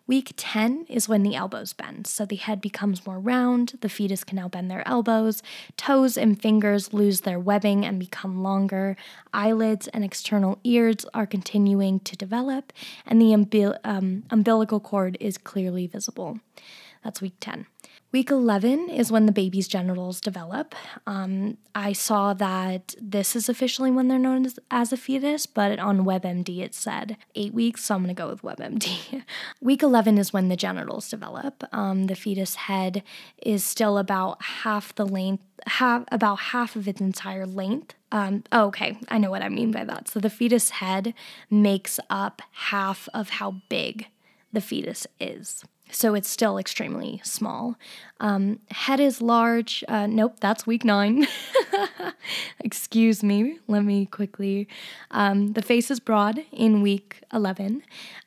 Week 0.08 0.32
10 0.38 0.86
is 0.88 1.10
when 1.10 1.24
the 1.24 1.36
elbows 1.36 1.74
bend, 1.74 2.08
so 2.08 2.26
the 2.26 2.38
head 2.38 2.62
becomes 2.62 3.06
more 3.06 3.20
round, 3.20 3.78
the 3.82 3.90
fetus 3.90 4.24
can 4.24 4.38
now 4.38 4.48
bend 4.48 4.72
their 4.72 4.88
elbows, 4.88 5.44
toes 5.76 6.18
and 6.18 6.42
fingers 6.42 6.94
lose 6.94 7.22
their 7.22 7.38
webbing 7.38 7.84
and 7.84 8.00
become 8.00 8.42
longer, 8.42 8.96
eyelids 9.34 9.90
and 9.90 10.06
external 10.06 10.60
ears 10.64 11.06
are 11.14 11.28
continuing 11.28 12.00
to 12.00 12.16
develop, 12.16 12.72
and 13.06 13.22
the 13.22 13.34
umbil- 13.34 13.80
um, 13.84 14.24
umbilical 14.30 14.80
cord 14.80 15.18
is 15.20 15.38
clearly 15.38 15.88
visible. 15.88 16.40
That's 17.08 17.22
week 17.22 17.36
10. 17.40 17.68
Week 18.12 18.30
11 18.30 18.90
is 18.90 19.14
when 19.14 19.28
the 19.28 19.32
baby's 19.32 19.70
genitals 19.70 20.20
develop. 20.20 20.76
Um, 21.06 21.58
I 21.74 21.94
saw 21.94 22.34
that 22.34 22.96
this 23.02 23.34
is 23.34 23.48
officially 23.48 23.92
when 23.92 24.10
they're 24.10 24.20
known 24.20 24.46
as, 24.46 24.60
as, 24.70 24.92
a 24.92 24.98
fetus, 24.98 25.46
but 25.46 25.80
on 25.80 26.04
WebMD 26.04 26.60
it 26.60 26.76
said 26.76 27.16
eight 27.34 27.54
weeks, 27.54 27.86
so 27.86 27.96
I'm 27.96 28.06
to 28.08 28.14
go 28.14 28.28
with 28.28 28.42
WebMD. 28.42 29.24
Week 29.62 29.82
11 29.82 30.18
is 30.18 30.34
when 30.34 30.50
the 30.50 30.58
genitals 30.58 31.10
develop. 31.10 31.64
Um, 31.72 32.08
the 32.08 32.16
fetus 32.16 32.56
head 32.56 33.04
is 33.42 33.64
still 33.64 33.98
about 33.98 34.44
half 34.44 34.94
the 34.94 35.06
length, 35.06 35.46
half 35.66 36.04
about 36.12 36.40
half 36.40 36.76
of 36.76 36.90
its 36.90 37.00
entire 37.00 37.46
length. 37.46 37.96
Um, 38.12 38.44
oh, 38.52 38.66
okay, 38.66 38.98
I 39.08 39.18
know 39.18 39.32
what 39.32 39.44
I 39.44 39.48
mean 39.48 39.72
by 39.72 39.86
that. 39.86 40.10
So 40.10 40.20
the 40.20 40.30
fetus 40.30 40.72
head 40.72 41.14
makes 41.50 42.02
up 42.10 42.42
half 42.52 43.08
of 43.14 43.30
how 43.30 43.62
big 43.70 44.08
the 44.52 44.60
fetus 44.60 45.08
is 45.22 45.64
so 45.92 46.16
it's 46.16 46.30
still 46.30 46.58
extremely 46.58 47.22
small. 47.24 47.76
Um, 48.20 48.60
head 48.72 49.00
is 49.00 49.22
large. 49.22 49.84
Uh, 49.88 50.08
nope, 50.08 50.38
that's 50.40 50.66
week 50.66 50.84
nine. 50.84 51.28
Excuse 52.60 53.24
me. 53.24 53.60
Let 53.68 53.84
me 53.84 54.06
quickly. 54.06 54.68
Um, 55.12 55.54
the 55.54 55.62
face 55.62 55.92
is 55.92 56.00
broad 56.00 56.44
in 56.52 56.82
week 56.82 57.22
11. 57.32 57.84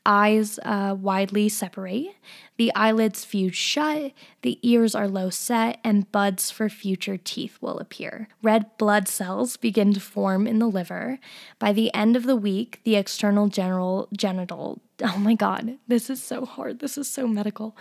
Eyes 0.06 0.58
uh, 0.64 0.96
widely 0.98 1.48
separate. 1.48 2.14
The 2.56 2.72
eyelids 2.74 3.24
fuse 3.24 3.56
shut. 3.56 4.12
The 4.42 4.58
ears 4.62 4.94
are 4.94 5.08
low 5.08 5.30
set, 5.30 5.78
and 5.82 6.10
buds 6.12 6.50
for 6.50 6.68
future 6.68 7.16
teeth 7.16 7.56
will 7.60 7.78
appear. 7.78 8.28
Red 8.42 8.76
blood 8.76 9.08
cells 9.08 9.56
begin 9.56 9.94
to 9.94 10.00
form 10.00 10.46
in 10.46 10.58
the 10.58 10.66
liver. 10.66 11.18
By 11.58 11.72
the 11.72 11.92
end 11.94 12.16
of 12.16 12.24
the 12.24 12.36
week, 12.36 12.80
the 12.84 12.96
external 12.96 13.48
general 13.48 14.08
genital 14.16 14.82
oh 15.02 15.18
my 15.18 15.34
God, 15.34 15.78
this 15.88 16.10
is 16.10 16.22
so 16.22 16.44
hard. 16.44 16.80
This 16.80 16.98
is 16.98 17.08
so 17.08 17.26
medical. 17.26 17.76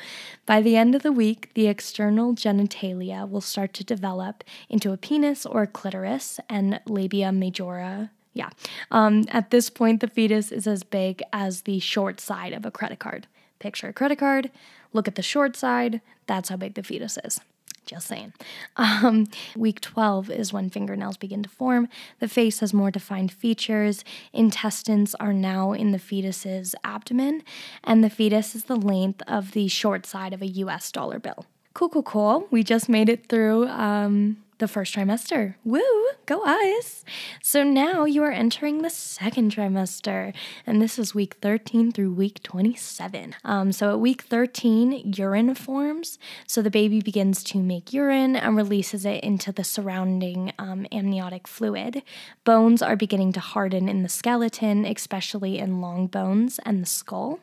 By 0.45 0.61
the 0.61 0.75
end 0.75 0.95
of 0.95 1.03
the 1.03 1.11
week, 1.11 1.51
the 1.53 1.67
external 1.67 2.33
genitalia 2.33 3.29
will 3.29 3.41
start 3.41 3.73
to 3.73 3.83
develop 3.83 4.43
into 4.69 4.91
a 4.91 4.97
penis 4.97 5.45
or 5.45 5.63
a 5.63 5.67
clitoris 5.67 6.39
and 6.49 6.79
labia 6.85 7.31
majora. 7.31 8.11
Yeah. 8.33 8.49
Um, 8.91 9.25
at 9.29 9.51
this 9.51 9.69
point, 9.69 10.01
the 10.01 10.07
fetus 10.07 10.51
is 10.51 10.67
as 10.67 10.83
big 10.83 11.21
as 11.33 11.61
the 11.61 11.79
short 11.79 12.19
side 12.19 12.53
of 12.53 12.65
a 12.65 12.71
credit 12.71 12.99
card. 12.99 13.27
Picture 13.59 13.89
a 13.89 13.93
credit 13.93 14.19
card, 14.19 14.51
look 14.93 15.07
at 15.07 15.15
the 15.15 15.21
short 15.21 15.55
side, 15.55 16.01
that's 16.27 16.49
how 16.49 16.55
big 16.55 16.75
the 16.75 16.83
fetus 16.83 17.17
is. 17.23 17.41
Just 17.89 18.05
saying. 18.05 18.33
Um, 18.77 19.25
week 19.57 19.81
12 19.81 20.29
is 20.29 20.53
when 20.53 20.69
fingernails 20.69 21.17
begin 21.17 21.41
to 21.41 21.49
form. 21.49 21.89
The 22.19 22.27
face 22.27 22.59
has 22.59 22.71
more 22.71 22.91
defined 22.91 23.31
features. 23.31 24.03
Intestines 24.31 25.15
are 25.15 25.33
now 25.33 25.73
in 25.73 25.91
the 25.91 25.97
fetus's 25.97 26.75
abdomen, 26.83 27.41
and 27.83 28.03
the 28.03 28.09
fetus 28.11 28.53
is 28.53 28.65
the 28.65 28.75
length 28.75 29.23
of 29.27 29.53
the 29.53 29.67
short 29.67 30.05
side 30.05 30.33
of 30.33 30.43
a 30.43 30.47
US 30.47 30.91
dollar 30.91 31.17
bill. 31.17 31.47
Cool, 31.73 31.89
cool, 31.89 32.03
cool. 32.03 32.47
We 32.51 32.61
just 32.61 32.89
made 32.89 33.09
it 33.09 33.25
through 33.27 33.67
um, 33.69 34.37
the 34.59 34.67
first 34.67 34.95
trimester. 34.95 35.55
Woo, 35.65 35.81
go 36.25 36.43
us. 36.43 37.03
So 37.41 37.63
now 37.63 38.05
you 38.05 38.23
are 38.23 38.31
entering 38.31 38.81
the 38.81 38.89
second 38.89 39.55
trimester, 39.55 40.33
and 40.67 40.81
this 40.81 40.99
is 40.99 41.15
week 41.15 41.37
13 41.41 41.91
through 41.91 42.13
week 42.13 42.43
27. 42.43 43.35
Um, 43.43 43.71
so 43.71 43.91
at 43.91 43.99
week 43.99 44.21
13, 44.23 45.13
urine 45.15 45.55
forms. 45.55 46.19
So 46.45 46.61
the 46.61 46.69
baby 46.69 47.01
begins 47.01 47.43
to 47.45 47.59
make 47.59 47.91
urine 47.93 48.35
and 48.35 48.55
releases 48.55 49.05
it 49.05 49.23
into 49.23 49.51
the 49.51 49.63
surrounding 49.63 50.53
um, 50.59 50.85
amniotic 50.91 51.47
fluid. 51.47 52.03
Bones 52.43 52.81
are 52.81 52.95
beginning 52.95 53.33
to 53.33 53.39
harden 53.39 53.89
in 53.89 54.03
the 54.03 54.09
skeleton, 54.09 54.85
especially 54.85 55.57
in 55.57 55.81
long 55.81 56.07
bones 56.07 56.59
and 56.65 56.81
the 56.81 56.87
skull. 56.87 57.39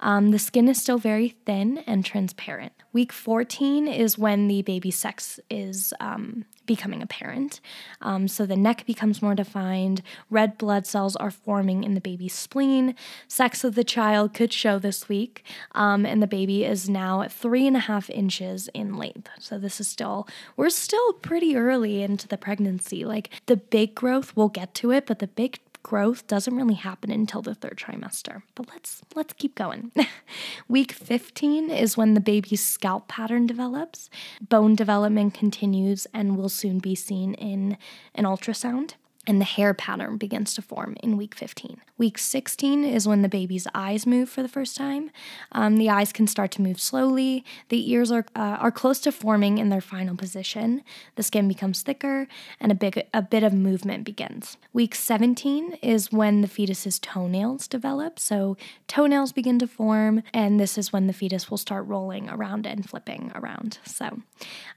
Um, 0.00 0.30
the 0.30 0.38
skin 0.38 0.68
is 0.68 0.80
still 0.80 0.98
very 0.98 1.30
thin 1.46 1.78
and 1.86 2.04
transparent. 2.04 2.72
Week 2.92 3.12
14 3.12 3.86
is 3.86 4.18
when 4.18 4.48
the 4.48 4.62
baby's 4.62 4.98
sex 4.98 5.38
is 5.48 5.92
um, 6.00 6.44
becoming 6.70 7.02
apparent. 7.02 7.60
Um, 8.00 8.28
so 8.28 8.46
the 8.46 8.56
neck 8.56 8.86
becomes 8.86 9.20
more 9.20 9.34
defined, 9.34 10.02
red 10.30 10.56
blood 10.56 10.86
cells 10.86 11.16
are 11.16 11.30
forming 11.30 11.82
in 11.82 11.94
the 11.94 12.00
baby's 12.00 12.32
spleen. 12.32 12.94
Sex 13.26 13.64
of 13.64 13.74
the 13.74 13.82
child 13.82 14.34
could 14.34 14.52
show 14.52 14.78
this 14.78 15.08
week, 15.08 15.44
um, 15.72 16.06
and 16.06 16.22
the 16.22 16.26
baby 16.26 16.64
is 16.64 16.88
now 16.88 17.26
three 17.28 17.66
and 17.66 17.76
a 17.76 17.80
half 17.80 18.08
inches 18.10 18.68
in 18.72 18.96
length. 18.96 19.28
So 19.40 19.58
this 19.58 19.80
is 19.80 19.88
still, 19.88 20.28
we're 20.56 20.70
still 20.70 21.12
pretty 21.14 21.56
early 21.56 22.02
into 22.02 22.28
the 22.28 22.38
pregnancy. 22.38 23.04
Like 23.04 23.30
the 23.46 23.56
big 23.56 23.96
growth, 23.96 24.36
we'll 24.36 24.48
get 24.48 24.72
to 24.74 24.92
it, 24.92 25.06
but 25.06 25.18
the 25.18 25.26
big 25.26 25.58
growth 25.82 26.26
doesn't 26.26 26.54
really 26.54 26.74
happen 26.74 27.10
until 27.10 27.42
the 27.42 27.54
third 27.54 27.76
trimester. 27.76 28.42
But 28.54 28.68
let's 28.68 29.02
let's 29.14 29.32
keep 29.34 29.54
going. 29.54 29.92
Week 30.68 30.92
15 30.92 31.70
is 31.70 31.96
when 31.96 32.14
the 32.14 32.20
baby's 32.20 32.64
scalp 32.64 33.08
pattern 33.08 33.46
develops. 33.46 34.10
Bone 34.40 34.74
development 34.74 35.34
continues 35.34 36.06
and 36.12 36.36
will 36.36 36.48
soon 36.48 36.78
be 36.78 36.94
seen 36.94 37.34
in 37.34 37.76
an 38.14 38.24
ultrasound 38.24 38.94
and 39.26 39.40
the 39.40 39.44
hair 39.44 39.74
pattern 39.74 40.16
begins 40.16 40.54
to 40.54 40.62
form 40.62 40.96
in 41.02 41.18
week 41.18 41.34
15. 41.34 41.82
Week 41.98 42.16
16 42.16 42.84
is 42.84 43.06
when 43.06 43.20
the 43.20 43.28
baby's 43.28 43.66
eyes 43.74 44.06
move 44.06 44.30
for 44.30 44.42
the 44.42 44.48
first 44.48 44.76
time. 44.76 45.10
Um, 45.52 45.76
the 45.76 45.90
eyes 45.90 46.10
can 46.10 46.26
start 46.26 46.50
to 46.52 46.62
move 46.62 46.80
slowly. 46.80 47.44
The 47.68 47.92
ears 47.92 48.10
are 48.10 48.24
uh, 48.34 48.56
are 48.58 48.70
close 48.70 48.98
to 49.00 49.12
forming 49.12 49.58
in 49.58 49.68
their 49.68 49.82
final 49.82 50.16
position. 50.16 50.82
The 51.16 51.22
skin 51.22 51.48
becomes 51.48 51.82
thicker, 51.82 52.28
and 52.58 52.72
a 52.72 52.74
big 52.74 53.02
a 53.12 53.20
bit 53.20 53.42
of 53.42 53.52
movement 53.52 54.04
begins. 54.04 54.56
Week 54.72 54.94
17 54.94 55.74
is 55.82 56.10
when 56.10 56.40
the 56.40 56.48
fetus's 56.48 56.98
toenails 56.98 57.68
develop. 57.68 58.18
So 58.18 58.56
toenails 58.88 59.32
begin 59.32 59.58
to 59.58 59.66
form, 59.66 60.22
and 60.32 60.58
this 60.58 60.78
is 60.78 60.94
when 60.94 61.06
the 61.08 61.12
fetus 61.12 61.50
will 61.50 61.58
start 61.58 61.86
rolling 61.86 62.30
around 62.30 62.66
and 62.66 62.88
flipping 62.88 63.32
around. 63.34 63.78
So, 63.84 64.22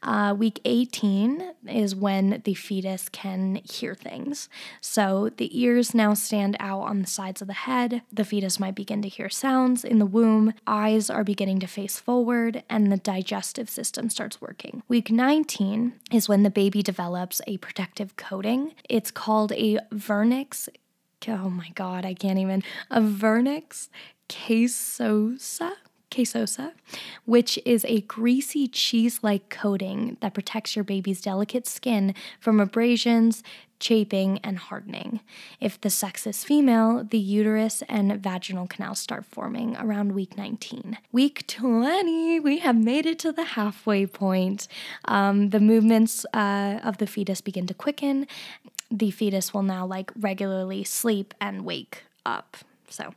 uh, 0.02 0.36
week 0.38 0.60
18 0.66 1.54
is 1.68 1.96
when 1.96 2.42
the 2.44 2.54
fetus 2.56 3.08
can 3.08 3.62
hear 3.64 3.96
things. 3.96 4.33
So 4.82 5.30
the 5.38 5.60
ears 5.60 5.94
now 5.94 6.14
stand 6.14 6.56
out 6.60 6.82
on 6.82 7.02
the 7.02 7.08
sides 7.08 7.42
of 7.42 7.48
the 7.48 7.54
head. 7.54 8.02
The 8.12 8.26
fetus 8.26 8.60
might 8.60 8.76
begin 8.76 9.02
to 9.02 9.10
hear 9.10 9.30
sounds 9.30 9.84
in 9.84 10.00
the 10.00 10.06
womb. 10.06 10.54
Eyes 10.68 11.10
are 11.10 11.24
beginning 11.24 11.60
to 11.60 11.68
face 11.68 12.00
forward, 12.00 12.64
and 12.70 12.92
the 12.92 12.98
digestive 12.98 13.70
system 13.70 14.10
starts 14.10 14.42
working. 14.42 14.84
Week 14.88 15.12
19 15.12 15.94
is 16.12 16.30
when 16.30 16.44
the 16.44 16.50
baby 16.50 16.82
develops 16.82 17.42
a 17.48 17.58
protective 17.58 18.16
coating. 18.16 18.74
It's 18.90 19.12
called 19.12 19.52
a 19.54 19.80
vernix. 19.92 20.70
Oh 21.28 21.50
my 21.50 21.70
god, 21.76 22.06
I 22.06 22.14
can't 22.14 22.40
even. 22.40 22.64
A 22.90 23.02
vernix 23.02 23.90
caseosa 24.30 25.74
quesosa, 26.14 26.74
which 27.26 27.60
is 27.66 27.86
a 27.86 28.02
greasy 28.02 28.68
cheese 28.68 29.20
like 29.24 29.50
coating 29.50 30.18
that 30.22 30.34
protects 30.34 30.76
your 30.76 30.86
baby's 30.86 31.22
delicate 31.22 31.66
skin 31.66 32.14
from 32.40 32.60
abrasions, 32.60 33.42
chafing, 33.80 34.40
and 34.44 34.58
hardening. 34.58 35.20
If 35.60 35.82
the 35.82 35.90
sex 35.90 36.26
is 36.28 36.44
female, 36.44 37.04
the 37.04 37.18
uterus 37.18 37.84
and 37.90 38.22
vaginal 38.22 38.68
canals 38.68 39.00
start 39.00 39.26
forming 39.26 39.76
around 39.78 40.14
week 40.14 40.38
19. 40.38 40.98
Week 41.12 41.46
20, 41.48 42.40
we 42.40 42.60
have 42.60 42.78
made 42.78 43.06
it 43.06 43.20
to 43.20 43.32
the 43.32 43.44
halfway 43.44 44.06
point. 44.06 44.68
Um, 45.06 45.50
the 45.50 45.60
movements 45.60 46.26
uh, 46.34 46.80
of 46.84 46.98
the 47.00 47.08
fetus 47.08 47.42
begin 47.42 47.68
to 47.68 47.74
quicken. 47.74 48.28
The 48.90 49.12
fetus 49.12 49.54
will 49.54 49.64
now 49.64 49.86
like 49.86 50.12
regularly 50.18 50.84
sleep 50.84 51.34
and 51.42 51.66
wake 51.66 52.04
up. 52.26 52.58
So, 52.90 53.14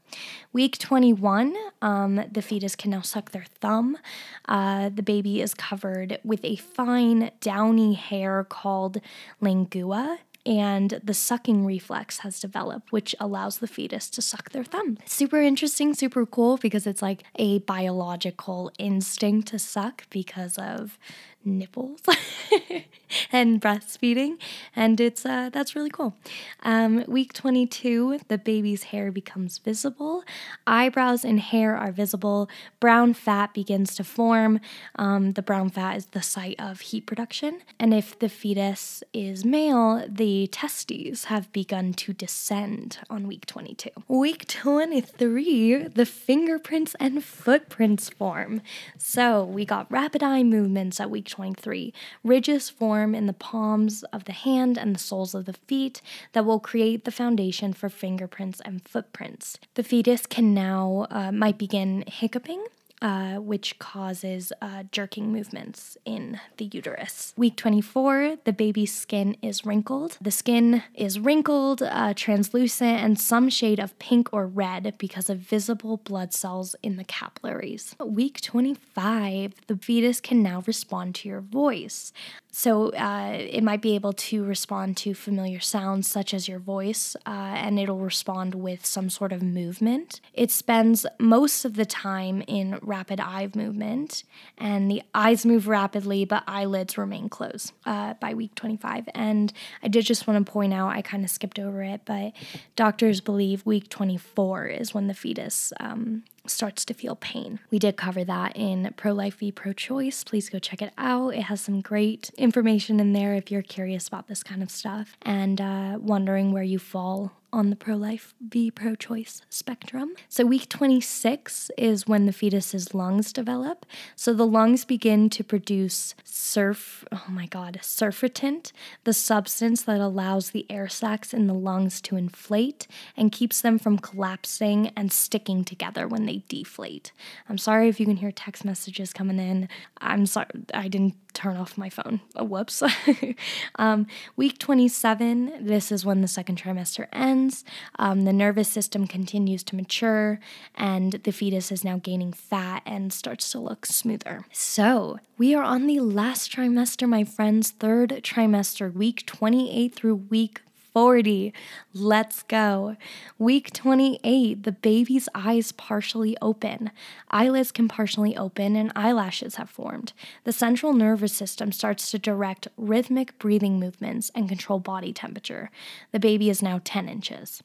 week 0.53 0.79
21, 0.79 1.55
um, 1.83 2.25
the 2.31 2.43
fetus 2.43 2.77
can 2.77 2.91
now 2.91 3.03
suck 3.03 3.33
their 3.33 3.45
thumb. 3.61 3.99
Uh, 4.47 4.89
the 4.89 5.03
baby 5.03 5.41
is 5.41 5.55
covered 5.55 6.19
with 6.25 6.45
a 6.45 6.57
fine, 6.57 7.31
downy 7.41 7.95
hair 7.95 8.45
called 8.45 9.01
lingua 9.41 10.19
and 10.47 11.01
the 11.03 11.13
sucking 11.13 11.67
reflex 11.67 12.19
has 12.19 12.39
developed, 12.39 12.93
which 12.93 13.17
allows 13.19 13.59
the 13.59 13.67
fetus 13.67 14.09
to 14.09 14.23
suck 14.23 14.51
their 14.51 14.63
thumb. 14.63 14.97
Super 15.05 15.43
interesting, 15.43 15.93
super 15.93 16.25
cool 16.25 16.57
because 16.57 16.87
it's 16.87 17.03
like 17.03 17.25
a 17.35 17.59
biological 17.61 18.71
instinct 18.79 19.49
to 19.49 19.59
suck 19.59 20.09
because 20.09 20.57
of 20.57 20.99
nipples 21.47 22.01
and 23.33 23.61
breastfeeding 23.61 24.37
and 24.75 25.01
it's 25.01 25.25
uh, 25.25 25.49
that's 25.53 25.75
really 25.75 25.91
cool. 25.91 26.15
Um, 26.63 27.05
week 27.07 27.33
22 27.33 28.21
the 28.29 28.39
baby's 28.39 28.85
hair 28.85 29.13
becomes 29.13 29.59
visible. 29.59 30.25
Eyebrows 30.67 31.25
and 31.25 31.41
hair 31.41 31.77
are 31.77 31.93
visible. 31.93 32.49
Brown 32.81 33.15
fat 33.15 33.55
begins 33.55 33.95
to 33.97 34.05
form. 34.05 34.61
Um, 34.97 35.33
the 35.33 35.43
brown 35.43 35.71
fat 35.71 35.97
is 35.97 36.07
the 36.07 36.23
site 36.23 36.57
of 36.59 36.81
heat 36.81 37.07
production. 37.07 37.61
And 37.79 37.95
if 37.95 38.19
the 38.19 38.29
fetus 38.29 39.03
is 39.13 39.45
male 39.45 40.05
the 40.09 40.49
testes 40.49 41.25
have 41.25 41.53
begun 41.53 41.93
to 41.95 42.13
descend 42.13 42.99
on 43.09 43.27
week 43.27 43.47
22 43.47 43.91
week 44.09 44.47
23 44.49 45.89
the 45.89 46.07
fingerprints 46.07 46.95
and 46.99 47.23
footprints 47.25 48.09
form. 48.09 48.61
So 48.99 49.45
we 49.45 49.65
got 49.65 49.91
rapid 49.91 50.23
eye 50.23 50.43
movements 50.43 51.01
at 51.01 51.11
week 51.11 51.29
23. 51.37 51.93
Ridges 52.25 52.71
form 52.71 53.15
in 53.15 53.27
the 53.27 53.35
palms 53.35 54.03
of 54.05 54.25
the 54.25 54.33
hand 54.33 54.79
and 54.79 54.95
the 54.95 54.99
soles 54.99 55.35
of 55.35 55.45
the 55.45 55.53
feet 55.53 56.01
that 56.33 56.47
will 56.47 56.59
create 56.59 57.05
the 57.05 57.11
foundation 57.11 57.75
for 57.75 57.91
fingerprints 57.91 58.63
and 58.65 58.83
footprints. 58.89 59.59
The 59.75 59.83
fetus 59.83 60.25
can 60.25 60.55
now, 60.55 61.07
uh, 61.11 61.33
might 61.33 61.59
begin 61.59 62.05
hiccuping 62.07 62.65
uh, 63.03 63.37
which 63.37 63.79
causes 63.79 64.53
uh, 64.63 64.85
jerking 64.91 65.33
movements 65.33 65.97
in 66.05 66.41
the 66.57 66.67
uterus. 66.73 67.35
Week 67.37 67.57
24, 67.57 68.37
the 68.45 68.53
baby's 68.53 68.95
skin 68.95 69.37
is 69.43 69.65
wrinkled. 69.67 70.17
The 70.21 70.31
skin 70.31 70.83
is 70.95 71.21
wrinkled, 71.21 71.83
uh, 71.83 72.15
translucent, 72.15 73.03
and 73.03 73.21
some 73.21 73.49
shade 73.49 73.79
of 73.79 73.99
pink 73.99 74.29
or 74.33 74.47
red 74.47 74.95
because 74.99 75.29
of 75.29 75.39
visible 75.39 75.99
blood 75.99 76.33
cells 76.33 76.75
in 76.83 76.97
the 76.97 77.05
capillaries. 77.05 77.95
Week 78.01 78.41
25, 78.41 79.55
the 79.67 79.77
fetus 79.77 80.21
can 80.21 80.43
now 80.43 80.63
respond 80.67 81.15
to 81.17 81.29
your 81.29 81.41
voice. 81.41 82.13
So 82.59 82.89
uh, 82.93 83.37
it 83.39 83.63
might 83.63 83.83
be 83.83 83.95
able 83.97 84.15
to 84.15 84.43
respond 84.43 84.97
to 84.99 85.13
familiar 85.13 85.61
sounds 85.61 86.09
such 86.09 86.33
as 86.33 86.49
your 86.49 86.59
voice, 86.59 87.15
uh, 87.27 87.29
and 87.29 87.79
it'll 87.79 87.99
respond 87.99 88.55
with 88.55 88.87
some 88.87 89.11
sort 89.11 89.31
of 89.31 89.43
movement. 89.43 90.23
It 90.33 90.51
spends 90.51 91.05
most 91.21 91.67
of 91.67 91.75
the 91.75 91.85
time 91.85 92.43
in 92.47 92.79
rapid 92.87 93.21
eye 93.21 93.49
movement, 93.55 94.25
and 94.57 94.91
the 94.91 95.03
eyes 95.15 95.45
move 95.45 95.69
rapidly, 95.69 96.25
but 96.25 96.45
eyelids 96.47 96.97
remain 96.97 97.29
closed 97.29 97.73
uh, 97.85 98.15
by 98.15 98.33
week 98.33 98.55
25. 98.55 99.09
And 99.15 99.53
I 99.83 99.89
did 99.89 100.07
just 100.07 100.27
want 100.27 100.45
to 100.45 100.51
point 100.51 100.73
out, 100.73 100.89
I 100.89 101.03
kind 101.03 101.25
of 101.25 101.31
skipped 101.31 101.59
over 101.59 101.83
it, 101.83 102.03
but 102.05 102.33
doctors 102.77 103.21
believe 103.21 103.67
week 103.67 103.89
24 103.89 104.67
is 104.67 104.95
when 104.95 105.09
the 105.09 105.15
fetus 105.15 105.73
um, 105.81 106.23
starts 106.49 106.85
to 106.87 106.95
feel 106.95 107.17
pain. 107.17 107.61
We 107.71 107.79
did 107.79 107.97
cover 107.97 108.25
that 108.25 108.57
in 108.57 108.93
Pro 108.97 109.13
Life 109.13 109.39
v 109.39 109.53
Pro 109.53 109.73
Choice. 109.73 110.25
Please 110.25 110.49
go 110.49 110.59
check 110.59 110.83
it 110.83 110.93
out. 110.99 111.35
It 111.35 111.43
has 111.43 111.61
some 111.61 111.81
great 111.81 112.31
information 112.37 113.01
in 113.01 113.13
there 113.13 113.35
if 113.35 113.51
you're 113.51 113.63
curious 113.63 114.09
about 114.09 114.29
this 114.29 114.43
kind 114.43 114.63
of 114.63 114.71
stuff 114.71 115.17
and 115.23 115.61
uh, 115.61 115.99
wondering 116.01 116.53
where 116.53 116.63
you 116.63 116.79
fall 116.79 117.33
on 117.57 117.71
the 117.71 117.77
pro 117.77 117.97
life 117.97 118.35
v 118.47 118.71
pro 118.71 118.95
choice 118.95 119.41
spectrum. 119.49 120.15
So, 120.29 120.45
week 120.45 120.69
26 120.69 121.71
is 121.79 122.07
when 122.07 122.27
the 122.27 122.33
fetus's 122.33 122.95
lungs 122.95 123.33
develop. 123.33 123.87
So, 124.15 124.35
the 124.35 124.47
lungs 124.47 124.85
begin 124.85 125.31
to 125.31 125.43
produce 125.43 126.15
surf, 126.23 127.05
oh 127.11 127.25
my 127.29 127.47
God, 127.47 127.79
surfactant, 127.83 128.73
the 129.05 129.15
substance 129.15 129.83
that 129.83 130.01
allows 130.01 130.51
the 130.51 130.67
air 130.69 130.89
sacs 130.89 131.33
in 131.33 131.47
the 131.47 131.55
lungs 131.55 132.01
to 132.03 132.17
inflate 132.17 132.87
and 133.17 133.33
keeps 133.33 133.63
them 133.63 133.79
from 133.79 133.99
collapsing 133.99 134.89
and 134.97 135.11
sticking 135.11 135.65
together 135.65 136.07
when 136.07 136.27
they 136.27 136.36
deflate. 136.49 137.13
I'm 137.49 137.59
sorry 137.59 137.89
if 137.89 138.01
you 138.01 138.07
can 138.07 138.17
hear 138.17 138.31
text 138.31 138.65
messages 138.65 139.13
coming 139.13 139.39
in. 139.39 139.69
I'm 139.99 140.27
sorry, 140.27 140.47
I 140.73 140.89
didn't 140.89 141.15
turn 141.37 141.57
off 141.57 141.77
my 141.77 141.91
phone. 141.91 142.21
Oh, 142.35 142.45
whoops. 142.45 142.83
um, 143.77 144.07
week 144.37 144.59
27, 144.59 145.53
this 145.61 145.93
is 145.93 146.05
when 146.05 146.23
the 146.23 146.29
second 146.29 146.61
trimester 146.61 147.07
ends. 147.13 147.65
Um, 147.99 148.23
the 148.23 148.33
nervous 148.33 148.69
system 148.69 149.07
continues 149.07 149.63
to 149.65 149.77
mature, 149.77 150.41
and 150.75 151.13
the 151.13 151.33
fetus 151.33 151.71
is 151.71 151.85
now 151.85 151.99
gaining 151.99 152.33
fat 152.33 152.83
and 152.87 153.13
starts 153.13 153.51
to 153.53 153.59
look 153.59 153.85
smoother. 153.85 154.47
So, 154.51 155.19
we 155.37 155.55
are 155.55 155.63
on 155.63 155.87
the 155.87 156.01
last 156.01 156.51
trimester, 156.51 157.07
my 157.09 157.25
friends, 157.25 157.71
third 157.71 158.11
trimester, 158.23 158.93
week 158.93 159.27
28 159.27 159.95
through 159.95 160.15
week 160.15 160.63
40. 160.97 161.53
Let's 161.93 162.43
go. 162.43 162.97
Week 163.39 163.71
28, 163.71 164.63
the 164.63 164.73
baby's 164.73 165.29
eyes 165.35 165.71
partially 165.73 166.39
open. 166.41 166.91
Eyelids 167.31 167.71
can 167.71 167.87
partially 167.87 168.35
open 168.35 168.75
and 168.77 168.93
eyelashes 168.97 169.57
have 169.57 169.69
formed. 169.69 170.15
The 170.45 170.55
central 170.55 170.95
nervous 170.95 171.35
system 171.35 171.71
starts 171.71 172.11
to 172.13 172.19
direct 172.19 172.69
rhythmic 172.79 173.39
breathing 173.39 173.79
movements 173.79 174.31
and 174.35 174.49
control 174.49 174.79
body 174.79 175.13
temperature. 175.13 175.71
The 176.13 176.19
baby 176.19 176.49
is 176.49 176.63
now 176.63 176.81
10 176.83 177.11
inches. 177.11 177.63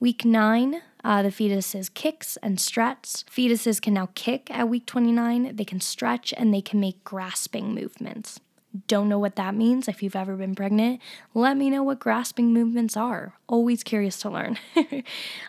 Week 0.00 0.24
9, 0.24 0.80
uh, 1.04 1.22
the 1.22 1.28
fetuses 1.28 1.92
kicks 1.92 2.38
and 2.38 2.58
stretch. 2.58 3.26
Fetuses 3.26 3.82
can 3.82 3.92
now 3.92 4.08
kick 4.14 4.50
at 4.50 4.70
week 4.70 4.86
29, 4.86 5.56
they 5.56 5.66
can 5.66 5.82
stretch, 5.82 6.32
and 6.38 6.54
they 6.54 6.62
can 6.62 6.80
make 6.80 7.04
grasping 7.04 7.74
movements 7.74 8.40
don't 8.86 9.08
know 9.08 9.18
what 9.18 9.36
that 9.36 9.54
means, 9.54 9.88
if 9.88 10.02
you've 10.02 10.16
ever 10.16 10.36
been 10.36 10.54
pregnant, 10.54 11.00
let 11.34 11.56
me 11.56 11.68
know 11.68 11.82
what 11.82 11.98
grasping 11.98 12.52
movements 12.52 12.96
are. 12.96 13.34
Always 13.46 13.82
curious 13.82 14.18
to 14.20 14.30
learn. 14.30 14.58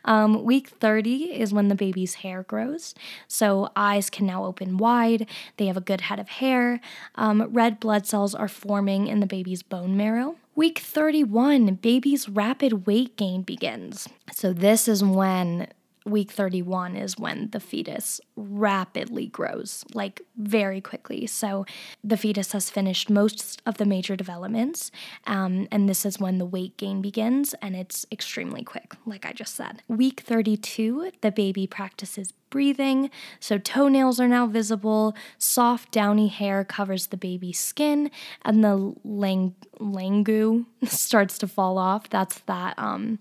um, 0.06 0.44
week 0.44 0.70
30 0.70 1.32
is 1.34 1.53
when 1.53 1.70
the 1.70 1.75
baby's 1.75 2.15
hair 2.15 2.44
grows. 2.44 2.94
So 3.27 3.70
eyes 3.75 4.10
can 4.10 4.25
now 4.25 4.46
open 4.46 4.77
wide. 4.77 5.30
They 5.58 5.68
have 5.68 5.77
a 5.77 5.82
good 5.82 6.01
head 6.01 6.20
of 6.20 6.30
hair. 6.30 6.82
Um, 7.15 7.42
red 7.51 7.80
blood 7.80 8.06
cells 8.06 8.36
are 8.36 8.48
forming 8.48 9.08
in 9.08 9.20
the 9.20 9.25
baby's 9.25 9.63
bone 9.63 9.96
marrow. 9.96 10.36
Week 10.56 10.77
31, 10.80 11.75
baby's 11.75 12.30
rapid 12.30 12.86
weight 12.86 13.18
gain 13.18 13.42
begins. 13.42 14.08
So, 14.32 14.53
this 14.53 14.88
is 14.88 15.03
when 15.03 15.68
week 16.05 16.31
31 16.31 16.95
is 16.95 17.17
when 17.17 17.50
the 17.51 17.60
fetus 17.60 18.19
rapidly 18.36 19.27
grows, 19.27 19.86
like 19.93 20.22
very 20.38 20.81
quickly. 20.81 21.27
So 21.27 21.65
the 22.03 22.17
fetus 22.17 22.51
has 22.51 22.69
finished 22.69 23.10
most 23.10 23.62
of 23.65 23.77
the 23.77 23.86
major 23.86 24.15
developments, 24.15 24.91
um, 25.25 25.67
and 25.72 25.88
this 25.88 26.05
is 26.05 26.19
when 26.19 26.38
the 26.38 26.45
weight 26.45 26.77
gain 26.77 27.01
begins, 27.01 27.53
and 27.62 27.75
it's 27.75 28.05
extremely 28.12 28.63
quick, 28.63 28.95
like 29.05 29.25
I 29.25 29.33
just 29.33 29.55
said. 29.55 29.81
Week 29.88 30.22
32, 30.22 31.12
the 31.22 31.31
baby 31.31 31.67
practices 31.67 32.33
breathing, 32.53 33.10
so 33.39 33.57
toenails 33.57 34.19
are 34.19 34.27
now 34.27 34.45
visible, 34.45 35.15
soft, 35.39 35.91
downy 35.91 36.27
hair 36.27 36.63
covers 36.63 37.07
the 37.07 37.17
baby's 37.17 37.57
skin, 37.57 38.12
and 38.45 38.63
the 38.63 38.93
lang- 39.03 39.55
langu 39.79 40.67
starts 40.83 41.39
to 41.39 41.48
fall 41.48 41.79
off. 41.79 42.07
That's 42.10 42.38
that. 42.41 42.77
Um, 42.77 43.17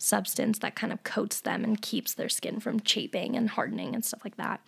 substance 0.00 0.60
that 0.60 0.76
kind 0.76 0.92
of 0.92 1.02
coats 1.02 1.40
them 1.40 1.64
and 1.64 1.82
keeps 1.82 2.14
their 2.14 2.28
skin 2.28 2.60
from 2.60 2.78
chafing 2.78 3.34
and 3.36 3.50
hardening 3.50 3.96
and 3.96 4.04
stuff 4.04 4.20
like 4.24 4.36
that, 4.36 4.60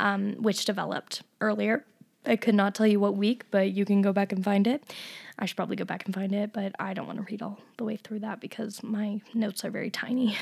um, 0.00 0.34
which 0.40 0.64
developed 0.64 1.22
earlier. 1.40 1.84
I 2.24 2.36
could 2.36 2.54
not 2.54 2.74
tell 2.74 2.86
you 2.86 3.00
what 3.00 3.16
week, 3.16 3.44
but 3.50 3.72
you 3.72 3.84
can 3.84 4.00
go 4.00 4.12
back 4.12 4.32
and 4.32 4.44
find 4.44 4.66
it. 4.66 4.82
I 5.38 5.46
should 5.46 5.56
probably 5.56 5.76
go 5.76 5.84
back 5.84 6.04
and 6.04 6.14
find 6.14 6.32
it, 6.32 6.52
but 6.52 6.72
I 6.78 6.94
don't 6.94 7.06
want 7.06 7.18
to 7.18 7.24
read 7.24 7.42
all 7.42 7.58
the 7.78 7.84
way 7.84 7.96
through 7.96 8.20
that 8.20 8.40
because 8.40 8.82
my 8.82 9.20
notes 9.34 9.64
are 9.64 9.70
very 9.70 9.90
tiny. 9.90 10.36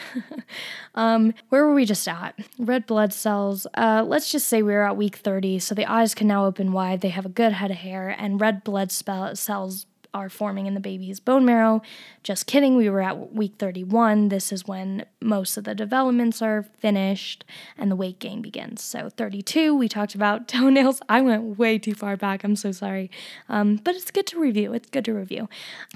um, 0.94 1.32
where 1.48 1.64
were 1.64 1.74
we 1.74 1.86
just 1.86 2.06
at? 2.06 2.38
Red 2.58 2.86
blood 2.86 3.14
cells. 3.14 3.66
Uh, 3.74 4.04
let's 4.06 4.30
just 4.30 4.48
say 4.48 4.62
we 4.62 4.74
are 4.74 4.82
at 4.82 4.96
week 4.96 5.16
30, 5.16 5.58
so 5.60 5.74
the 5.74 5.90
eyes 5.90 6.14
can 6.14 6.26
now 6.26 6.44
open 6.44 6.72
wide. 6.72 7.00
They 7.00 7.08
have 7.08 7.24
a 7.24 7.30
good 7.30 7.52
head 7.52 7.70
of 7.70 7.78
hair, 7.78 8.08
and 8.10 8.40
red 8.40 8.62
blood 8.62 8.92
cells 8.92 9.86
are 10.12 10.28
forming 10.28 10.66
in 10.66 10.74
the 10.74 10.80
baby's 10.80 11.20
bone 11.20 11.44
marrow. 11.44 11.82
Just 12.22 12.46
kidding, 12.46 12.76
we 12.76 12.90
were 12.90 13.00
at 13.00 13.32
week 13.32 13.54
31. 13.58 14.28
This 14.28 14.52
is 14.52 14.66
when 14.66 15.04
most 15.20 15.56
of 15.56 15.64
the 15.64 15.74
developments 15.74 16.42
are 16.42 16.62
finished 16.78 17.44
and 17.78 17.90
the 17.90 17.96
weight 17.96 18.18
gain 18.18 18.42
begins. 18.42 18.82
So, 18.82 19.08
32, 19.08 19.74
we 19.74 19.88
talked 19.88 20.14
about 20.14 20.48
toenails. 20.48 21.00
I 21.08 21.20
went 21.20 21.58
way 21.58 21.78
too 21.78 21.94
far 21.94 22.16
back. 22.16 22.44
I'm 22.44 22.56
so 22.56 22.72
sorry. 22.72 23.10
Um, 23.48 23.76
but 23.76 23.94
it's 23.94 24.10
good 24.10 24.26
to 24.28 24.40
review. 24.40 24.72
It's 24.72 24.90
good 24.90 25.04
to 25.06 25.12
review. 25.12 25.48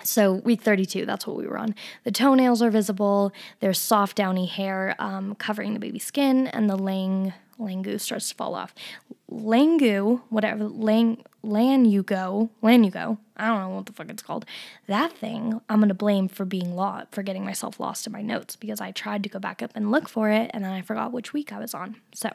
So, 0.02 0.34
week 0.34 0.62
32, 0.62 1.06
that's 1.06 1.26
what 1.26 1.36
we 1.36 1.46
were 1.46 1.58
on. 1.58 1.74
The 2.04 2.12
toenails 2.12 2.62
are 2.62 2.70
visible, 2.70 3.32
there's 3.60 3.78
soft, 3.78 4.16
downy 4.16 4.46
hair 4.46 4.94
um, 4.98 5.34
covering 5.34 5.74
the 5.74 5.80
baby's 5.80 6.04
skin, 6.04 6.46
and 6.48 6.68
the 6.68 6.76
lang 6.76 7.32
Langu 7.58 8.00
starts 8.00 8.28
to 8.30 8.34
fall 8.34 8.54
off. 8.54 8.74
Langu, 9.30 10.20
whatever, 10.28 10.64
Lang, 10.64 11.24
Lan 11.42 11.84
you 11.84 12.02
go, 12.02 12.50
Lan 12.62 12.84
you 12.84 12.90
go, 12.90 13.18
I 13.36 13.48
don't 13.48 13.60
know 13.60 13.68
what 13.70 13.86
the 13.86 13.92
fuck 13.92 14.10
it's 14.10 14.22
called. 14.22 14.44
That 14.86 15.12
thing, 15.12 15.60
I'm 15.68 15.80
gonna 15.80 15.94
blame 15.94 16.28
for 16.28 16.44
being 16.44 16.74
lost, 16.76 17.08
for 17.12 17.22
getting 17.22 17.44
myself 17.44 17.80
lost 17.80 18.06
in 18.06 18.12
my 18.12 18.22
notes 18.22 18.56
because 18.56 18.80
I 18.80 18.92
tried 18.92 19.22
to 19.24 19.28
go 19.28 19.38
back 19.38 19.62
up 19.62 19.72
and 19.74 19.90
look 19.90 20.08
for 20.08 20.30
it 20.30 20.50
and 20.54 20.64
then 20.64 20.72
I 20.72 20.82
forgot 20.82 21.12
which 21.12 21.32
week 21.32 21.52
I 21.52 21.58
was 21.58 21.74
on. 21.74 21.96
So, 22.14 22.30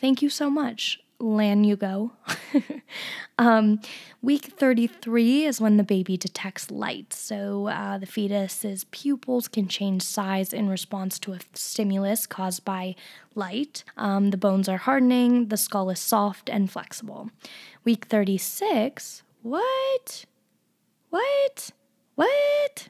thank 0.00 0.22
you 0.22 0.30
so 0.30 0.48
much, 0.48 1.00
Lan 1.22 1.62
you 1.62 1.76
go. 1.76 2.10
um, 3.38 3.80
week 4.22 4.46
33 4.46 5.44
is 5.44 5.60
when 5.60 5.76
the 5.76 5.84
baby 5.84 6.16
detects 6.16 6.68
light. 6.68 7.12
So 7.12 7.68
uh, 7.68 7.98
the 7.98 8.06
fetus's 8.06 8.84
pupils 8.90 9.46
can 9.46 9.68
change 9.68 10.02
size 10.02 10.52
in 10.52 10.68
response 10.68 11.20
to 11.20 11.34
a 11.34 11.38
stimulus 11.54 12.26
caused 12.26 12.64
by 12.64 12.96
light. 13.36 13.84
Um, 13.96 14.30
the 14.30 14.36
bones 14.36 14.68
are 14.68 14.78
hardening, 14.78 15.46
the 15.46 15.56
skull 15.56 15.90
is 15.90 16.00
soft 16.00 16.50
and 16.50 16.68
flexible. 16.68 17.30
Week 17.84 18.06
36, 18.06 19.22
what? 19.42 20.24
What? 21.10 21.70
What? 22.16 22.88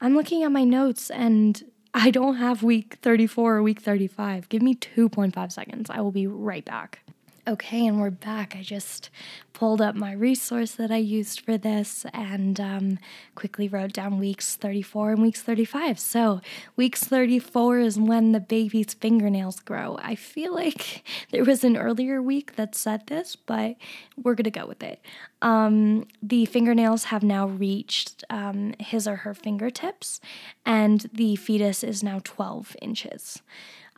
I'm 0.00 0.14
looking 0.14 0.44
at 0.44 0.52
my 0.52 0.62
notes 0.62 1.10
and 1.10 1.64
I 1.92 2.12
don't 2.12 2.36
have 2.36 2.62
week 2.62 2.98
34 3.02 3.56
or 3.56 3.62
week 3.64 3.80
35. 3.80 4.48
Give 4.48 4.62
me 4.62 4.76
2.5 4.76 5.50
seconds. 5.50 5.90
I 5.90 6.00
will 6.00 6.12
be 6.12 6.28
right 6.28 6.64
back. 6.64 7.00
Okay, 7.48 7.86
and 7.86 7.98
we're 7.98 8.10
back. 8.10 8.54
I 8.54 8.62
just 8.62 9.08
pulled 9.54 9.80
up 9.80 9.94
my 9.94 10.12
resource 10.12 10.72
that 10.72 10.90
I 10.90 10.98
used 10.98 11.40
for 11.40 11.56
this 11.56 12.04
and 12.12 12.60
um, 12.60 12.98
quickly 13.34 13.68
wrote 13.68 13.94
down 13.94 14.18
weeks 14.18 14.54
34 14.54 15.12
and 15.12 15.22
weeks 15.22 15.40
35. 15.40 15.98
So, 15.98 16.42
weeks 16.76 17.04
34 17.04 17.78
is 17.78 17.98
when 17.98 18.32
the 18.32 18.40
baby's 18.40 18.92
fingernails 18.92 19.60
grow. 19.60 19.98
I 20.02 20.14
feel 20.14 20.54
like 20.54 21.02
there 21.32 21.42
was 21.42 21.64
an 21.64 21.78
earlier 21.78 22.20
week 22.20 22.56
that 22.56 22.74
said 22.74 23.06
this, 23.06 23.34
but 23.34 23.76
we're 24.22 24.34
going 24.34 24.44
to 24.44 24.50
go 24.50 24.66
with 24.66 24.82
it. 24.82 25.00
Um, 25.40 26.06
the 26.22 26.44
fingernails 26.44 27.04
have 27.04 27.22
now 27.22 27.48
reached 27.48 28.24
um, 28.28 28.74
his 28.78 29.08
or 29.08 29.16
her 29.16 29.32
fingertips, 29.32 30.20
and 30.66 31.08
the 31.14 31.34
fetus 31.36 31.82
is 31.82 32.02
now 32.02 32.20
12 32.24 32.76
inches. 32.82 33.40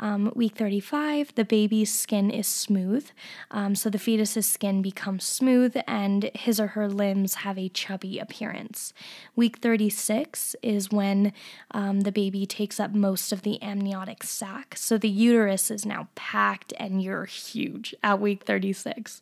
Um, 0.01 0.33
week 0.35 0.57
35, 0.57 1.35
the 1.35 1.45
baby's 1.45 1.93
skin 1.93 2.31
is 2.31 2.47
smooth. 2.47 3.09
Um, 3.51 3.75
so 3.75 3.91
the 3.91 3.99
fetus's 3.99 4.47
skin 4.47 4.83
becomes 4.83 5.25
smooth 5.25 5.77
and 5.87 6.31
his 6.35 6.59
or 6.59 6.69
her 6.69 6.89
limbs 6.89 7.37
have 7.37 7.59
a 7.59 7.69
chubby 7.69 8.19
appearance. 8.19 8.93
Week 9.37 9.59
36 9.59 10.57
is 10.63 10.91
when 10.91 11.33
um, 11.71 12.01
the 12.01 12.13
baby 12.13 12.47
takes 12.47 12.81
up 12.81 12.95
most 12.95 13.31
of 13.31 13.43
the 13.43 13.63
amniotic 13.63 14.23
sac. 14.25 14.75
So 14.77 14.97
the 14.97 15.09
uterus 15.09 15.71
is 15.71 15.85
now 15.85 16.09
packed 16.15 16.73
and 16.79 17.03
you're 17.03 17.27
huge 17.27 17.95
at 18.03 18.21
week 18.21 18.45
36. 18.45 19.21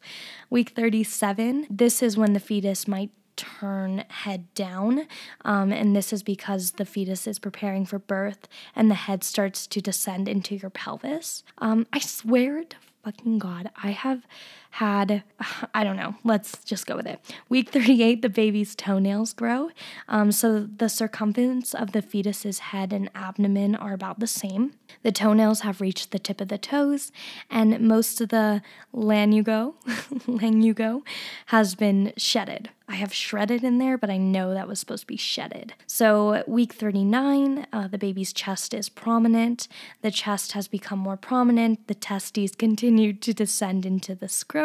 Week 0.49 0.71
37, 0.71 1.67
this 1.69 2.03
is 2.03 2.17
when 2.17 2.33
the 2.33 2.41
fetus 2.41 2.87
might 2.87 3.11
turn 3.39 4.05
head 4.09 4.53
down. 4.55 5.07
Um, 5.45 5.73
and 5.73 5.97
this 5.97 6.13
is 6.13 6.23
because 6.23 6.73
the 6.73 6.85
fetus 6.85 7.27
is 7.27 7.39
preparing 7.39 7.87
for 7.87 7.99
birth 7.99 8.49
and 8.77 8.91
the 8.91 8.97
head 8.97 9.25
starts 9.25 9.67
to 9.69 9.81
descend 9.81 10.29
into 10.29 10.57
your 10.57 10.71
pelvis. 10.71 11.45
Um, 11.59 11.87
I 11.93 12.01
swear 12.01 12.65
to 12.65 12.77
fucking 13.05 13.39
God, 13.39 13.71
I 13.83 13.93
have 13.93 14.27
had, 14.71 15.23
I 15.75 15.85
don't 15.85 15.97
know, 15.97 16.15
let's 16.25 16.63
just 16.65 16.87
go 16.87 16.97
with 16.97 17.07
it. 17.07 17.21
Week 17.49 17.71
38, 17.71 18.23
the 18.23 18.29
baby's 18.29 18.75
toenails 18.75 19.33
grow. 19.33 19.71
Um, 20.09 20.33
so 20.33 20.61
the 20.61 20.89
circumference 20.89 21.75
of 21.75 21.93
the 21.93 22.03
fetus's 22.03 22.59
head 22.59 22.93
and 22.93 23.11
abdomen 23.15 23.75
are 23.75 23.93
about 23.93 24.21
the 24.21 24.27
same. 24.27 24.75
The 25.03 25.13
toenails 25.13 25.61
have 25.61 25.81
reached 25.81 26.11
the 26.11 26.19
tip 26.19 26.41
of 26.41 26.49
the 26.49 26.59
toes, 26.59 27.13
and 27.51 27.81
most 27.81 28.21
of 28.21 28.31
the 28.31 28.63
lanugo, 28.95 29.75
lanugo 30.27 31.03
has 31.47 31.75
been 31.75 32.13
shedded. 32.17 32.71
I 32.91 32.95
have 32.95 33.13
shredded 33.13 33.63
in 33.65 33.77
there, 33.77 33.99
but 33.99 34.09
I 34.09 34.17
know 34.17 34.55
that 34.55 34.67
was 34.67 34.81
supposed 34.81 35.03
to 35.03 35.07
be 35.07 35.19
shedded. 35.19 35.75
So, 35.87 36.43
week 36.47 36.73
39, 36.73 37.67
uh, 37.71 37.87
the 37.87 37.99
baby's 37.99 38.33
chest 38.33 38.73
is 38.73 38.89
prominent. 38.89 39.69
The 40.01 40.11
chest 40.11 40.53
has 40.53 40.69
become 40.69 40.99
more 40.99 41.19
prominent. 41.19 41.87
The 41.87 41.95
testes 41.95 42.55
continue 42.55 43.13
to 43.13 43.35
descend 43.35 43.85
into 43.85 44.15
the 44.15 44.29
scrotum, 44.29 44.58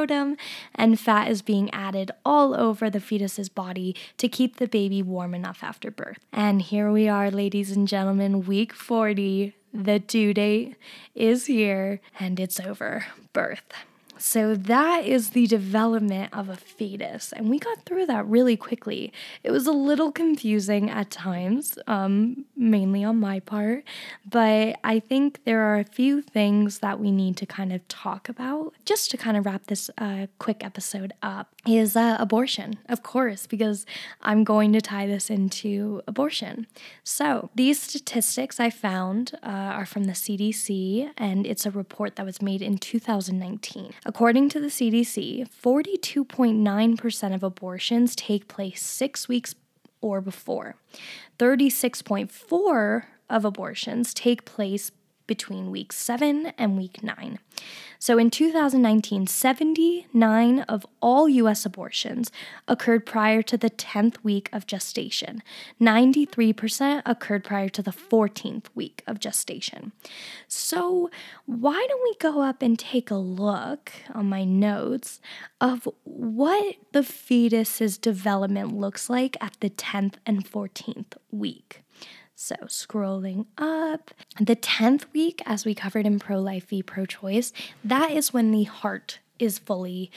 and 0.75 0.99
fat 0.99 1.29
is 1.29 1.41
being 1.41 1.69
added 1.71 2.11
all 2.25 2.55
over 2.55 2.89
the 2.89 2.99
fetus's 2.99 3.49
body 3.49 3.95
to 4.17 4.27
keep 4.27 4.57
the 4.57 4.67
baby 4.67 5.01
warm 5.01 5.33
enough 5.33 5.63
after 5.63 5.91
birth. 5.91 6.19
And 6.31 6.61
here 6.61 6.91
we 6.91 7.07
are, 7.07 7.29
ladies 7.29 7.71
and 7.71 7.87
gentlemen, 7.87 8.45
week 8.45 8.73
40. 8.73 9.55
The 9.73 9.99
due 9.99 10.33
date 10.33 10.75
is 11.15 11.47
here, 11.47 11.99
and 12.19 12.39
it's 12.39 12.59
over. 12.59 13.05
Birth. 13.33 13.73
So, 14.17 14.55
that 14.55 15.05
is 15.05 15.31
the 15.31 15.47
development 15.47 16.33
of 16.33 16.49
a 16.49 16.55
fetus. 16.55 17.31
And 17.33 17.49
we 17.49 17.59
got 17.59 17.83
through 17.85 18.05
that 18.07 18.25
really 18.27 18.55
quickly. 18.55 19.11
It 19.43 19.51
was 19.51 19.67
a 19.67 19.71
little 19.71 20.11
confusing 20.11 20.89
at 20.89 21.11
times, 21.11 21.77
um, 21.87 22.45
mainly 22.55 23.03
on 23.03 23.19
my 23.19 23.39
part, 23.39 23.83
but 24.29 24.77
I 24.83 24.99
think 24.99 25.43
there 25.45 25.61
are 25.61 25.79
a 25.79 25.83
few 25.83 26.21
things 26.21 26.79
that 26.79 26.99
we 26.99 27.11
need 27.11 27.37
to 27.37 27.45
kind 27.45 27.73
of 27.73 27.87
talk 27.87 28.29
about 28.29 28.73
just 28.85 29.11
to 29.11 29.17
kind 29.17 29.37
of 29.37 29.45
wrap 29.45 29.67
this 29.67 29.89
uh, 29.97 30.27
quick 30.39 30.63
episode 30.63 31.13
up 31.21 31.53
is 31.65 31.95
uh, 31.95 32.17
abortion, 32.19 32.79
of 32.89 33.03
course, 33.03 33.47
because 33.47 33.85
I'm 34.21 34.43
going 34.43 34.73
to 34.73 34.81
tie 34.81 35.07
this 35.07 35.29
into 35.29 36.01
abortion. 36.07 36.67
So, 37.03 37.49
these 37.55 37.81
statistics 37.81 38.59
I 38.59 38.69
found 38.69 39.33
uh, 39.43 39.47
are 39.47 39.85
from 39.85 40.05
the 40.05 40.13
CDC, 40.13 41.11
and 41.17 41.45
it's 41.45 41.65
a 41.65 41.71
report 41.71 42.15
that 42.17 42.25
was 42.25 42.41
made 42.41 42.61
in 42.61 42.77
2019. 42.77 43.93
According 44.05 44.49
to 44.49 44.59
the 44.59 44.67
CDC, 44.67 45.47
42.9% 45.49 47.35
of 47.35 47.43
abortions 47.43 48.15
take 48.15 48.47
place 48.47 48.81
six 48.81 49.27
weeks 49.27 49.55
or 50.01 50.19
before. 50.19 50.75
36.4 51.39 53.03
of 53.29 53.45
abortions 53.45 54.13
take 54.13 54.45
place 54.45 54.91
between 55.27 55.71
week 55.71 55.93
7 55.93 56.53
and 56.57 56.77
week 56.77 57.03
9. 57.03 57.39
So 57.99 58.17
in 58.17 58.29
2019, 58.29 59.27
79 59.27 60.59
of 60.61 60.85
all 60.99 61.29
US 61.29 61.65
abortions 61.65 62.31
occurred 62.67 63.05
prior 63.05 63.41
to 63.43 63.57
the 63.57 63.69
10th 63.69 64.17
week 64.23 64.49
of 64.51 64.67
gestation. 64.67 65.41
93% 65.79 67.01
occurred 67.05 67.45
prior 67.45 67.69
to 67.69 67.81
the 67.81 67.91
14th 67.91 68.65
week 68.75 69.03
of 69.07 69.19
gestation. 69.19 69.93
So, 70.49 71.09
why 71.45 71.85
don't 71.87 72.03
we 72.03 72.15
go 72.19 72.41
up 72.41 72.61
and 72.61 72.77
take 72.77 73.09
a 73.09 73.15
look 73.15 73.91
on 74.13 74.27
my 74.27 74.43
notes 74.43 75.21
of 75.61 75.87
what 76.03 76.75
the 76.91 77.03
fetus's 77.03 77.97
development 77.97 78.75
looks 78.75 79.09
like 79.09 79.37
at 79.39 79.55
the 79.61 79.69
10th 79.69 80.15
and 80.25 80.45
14th 80.45 81.13
week? 81.31 81.82
So, 82.43 82.55
scrolling 82.65 83.45
up, 83.57 84.11
the 84.37 84.57
10th 84.57 85.05
week, 85.13 85.41
as 85.45 85.63
we 85.63 85.73
covered 85.73 86.05
in 86.05 86.19
pro 86.19 86.41
life 86.41 86.67
v 86.67 86.83
pro 86.83 87.05
choice, 87.05 87.53
that 87.85 88.11
is 88.11 88.33
when 88.33 88.51
the 88.51 88.63
heart 88.63 89.19
is 89.39 89.57
fully, 89.59 90.11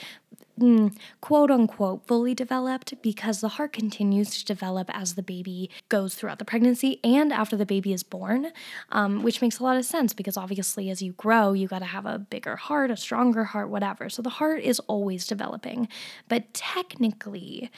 mm, 0.59 0.93
quote 1.21 1.49
unquote, 1.49 2.05
fully 2.05 2.35
developed 2.35 3.01
because 3.01 3.39
the 3.39 3.47
heart 3.47 3.71
continues 3.71 4.37
to 4.37 4.43
develop 4.43 4.89
as 4.93 5.15
the 5.15 5.23
baby 5.23 5.69
goes 5.87 6.15
throughout 6.15 6.37
the 6.37 6.43
pregnancy 6.43 6.99
and 7.01 7.31
after 7.31 7.55
the 7.55 7.65
baby 7.65 7.93
is 7.93 8.03
born, 8.03 8.51
um, 8.91 9.23
which 9.23 9.41
makes 9.41 9.59
a 9.59 9.63
lot 9.63 9.77
of 9.77 9.85
sense 9.85 10.11
because 10.11 10.35
obviously 10.35 10.89
as 10.89 11.01
you 11.01 11.13
grow, 11.13 11.53
you 11.53 11.65
got 11.65 11.79
to 11.79 11.85
have 11.85 12.05
a 12.05 12.19
bigger 12.19 12.57
heart, 12.57 12.91
a 12.91 12.97
stronger 12.97 13.45
heart, 13.45 13.69
whatever. 13.69 14.09
So 14.09 14.21
the 14.21 14.31
heart 14.31 14.61
is 14.61 14.81
always 14.81 15.25
developing. 15.25 15.87
But 16.27 16.53
technically, 16.53 17.71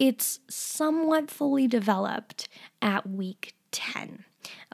it's 0.00 0.40
somewhat 0.50 1.30
fully 1.30 1.68
developed 1.68 2.48
at 2.82 3.08
week 3.08 3.54
10. 3.72 4.24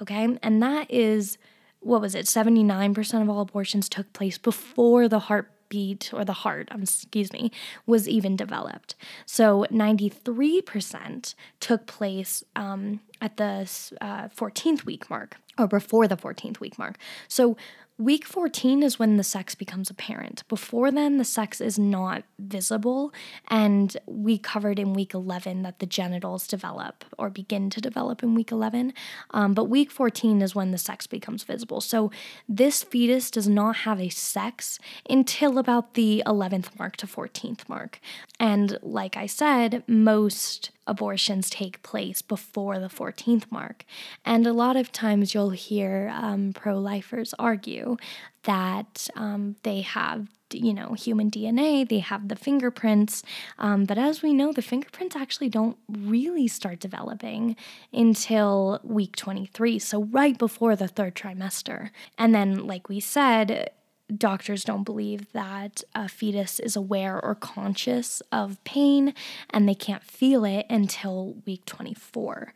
Okay. 0.00 0.38
And 0.42 0.62
that 0.62 0.90
is, 0.90 1.38
what 1.80 2.00
was 2.00 2.14
it? 2.14 2.26
79% 2.26 3.22
of 3.22 3.28
all 3.28 3.40
abortions 3.40 3.88
took 3.88 4.12
place 4.12 4.38
before 4.38 5.08
the 5.08 5.20
heartbeat 5.20 6.12
or 6.12 6.24
the 6.24 6.32
heart, 6.32 6.68
um, 6.70 6.82
excuse 6.82 7.32
me, 7.32 7.50
was 7.86 8.08
even 8.08 8.36
developed. 8.36 8.94
So 9.26 9.66
93% 9.70 11.34
took 11.60 11.86
place 11.86 12.44
um, 12.54 13.00
at 13.20 13.36
the 13.36 13.68
uh, 14.00 14.28
14th 14.28 14.84
week 14.84 15.10
mark 15.10 15.36
or 15.58 15.66
before 15.66 16.06
the 16.06 16.16
14th 16.16 16.60
week 16.60 16.78
mark. 16.78 16.96
So 17.26 17.56
Week 17.98 18.24
14 18.24 18.84
is 18.84 18.96
when 19.00 19.16
the 19.16 19.24
sex 19.24 19.56
becomes 19.56 19.90
apparent. 19.90 20.46
Before 20.46 20.92
then, 20.92 21.18
the 21.18 21.24
sex 21.24 21.60
is 21.60 21.80
not 21.80 22.22
visible, 22.38 23.12
and 23.48 23.96
we 24.06 24.38
covered 24.38 24.78
in 24.78 24.92
week 24.92 25.14
11 25.14 25.62
that 25.62 25.80
the 25.80 25.86
genitals 25.86 26.46
develop 26.46 27.04
or 27.18 27.28
begin 27.28 27.70
to 27.70 27.80
develop 27.80 28.22
in 28.22 28.36
week 28.36 28.52
11. 28.52 28.92
Um, 29.32 29.52
but 29.52 29.64
week 29.64 29.90
14 29.90 30.42
is 30.42 30.54
when 30.54 30.70
the 30.70 30.78
sex 30.78 31.08
becomes 31.08 31.42
visible. 31.42 31.80
So 31.80 32.12
this 32.48 32.84
fetus 32.84 33.32
does 33.32 33.48
not 33.48 33.78
have 33.78 34.00
a 34.00 34.10
sex 34.10 34.78
until 35.10 35.58
about 35.58 35.94
the 35.94 36.22
11th 36.24 36.78
mark 36.78 36.96
to 36.98 37.06
14th 37.08 37.68
mark. 37.68 37.98
And 38.38 38.78
like 38.80 39.16
I 39.16 39.26
said, 39.26 39.82
most 39.88 40.70
abortions 40.88 41.50
take 41.50 41.82
place 41.82 42.22
before 42.22 42.78
the 42.78 42.88
14th 42.88 43.44
mark. 43.50 43.84
And 44.24 44.46
a 44.46 44.52
lot 44.52 44.76
of 44.76 44.90
times 44.90 45.34
you'll 45.34 45.50
hear 45.50 46.12
um, 46.14 46.52
pro 46.52 46.78
lifers 46.78 47.34
argue 47.38 47.96
that 48.44 49.08
um, 49.14 49.56
they 49.62 49.82
have 49.82 50.28
you 50.50 50.72
know 50.72 50.94
human 50.94 51.30
dna 51.30 51.86
they 51.86 51.98
have 51.98 52.28
the 52.28 52.36
fingerprints 52.36 53.22
um, 53.58 53.84
but 53.84 53.98
as 53.98 54.22
we 54.22 54.32
know 54.32 54.50
the 54.50 54.62
fingerprints 54.62 55.14
actually 55.14 55.50
don't 55.50 55.76
really 55.90 56.48
start 56.48 56.80
developing 56.80 57.54
until 57.92 58.80
week 58.82 59.14
23 59.14 59.78
so 59.78 60.04
right 60.04 60.38
before 60.38 60.74
the 60.74 60.88
third 60.88 61.14
trimester 61.14 61.90
and 62.16 62.34
then 62.34 62.66
like 62.66 62.88
we 62.88 62.98
said 62.98 63.70
doctors 64.16 64.64
don't 64.64 64.84
believe 64.84 65.32
that 65.32 65.82
a 65.94 66.08
fetus 66.08 66.58
is 66.60 66.76
aware 66.76 67.22
or 67.22 67.34
conscious 67.34 68.22
of 68.32 68.62
pain 68.64 69.14
and 69.50 69.68
they 69.68 69.74
can't 69.74 70.04
feel 70.04 70.44
it 70.44 70.66
until 70.70 71.34
week 71.46 71.64
24 71.66 72.52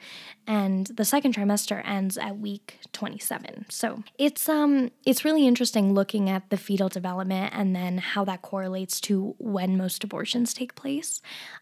and 0.47 0.87
the 0.89 1.05
second 1.05 1.35
trimester 1.35 1.87
ends 1.87 2.17
at 2.17 2.39
week 2.39 2.79
27 2.93 3.67
so 3.69 4.03
it's 4.19 4.49
um 4.49 4.91
it's 5.05 5.25
really 5.25 5.47
interesting 5.47 5.95
looking 5.95 6.31
at 6.31 6.49
the 6.51 6.57
fetal 6.57 6.89
development 6.89 7.53
and 7.55 7.75
then 7.75 7.99
how 7.99 8.25
that 8.25 8.43
correlates 8.43 9.01
to 9.01 9.35
when 9.39 9.77
most 9.77 10.05
abortions 10.05 10.55
take 10.55 10.75
place. 10.75 11.21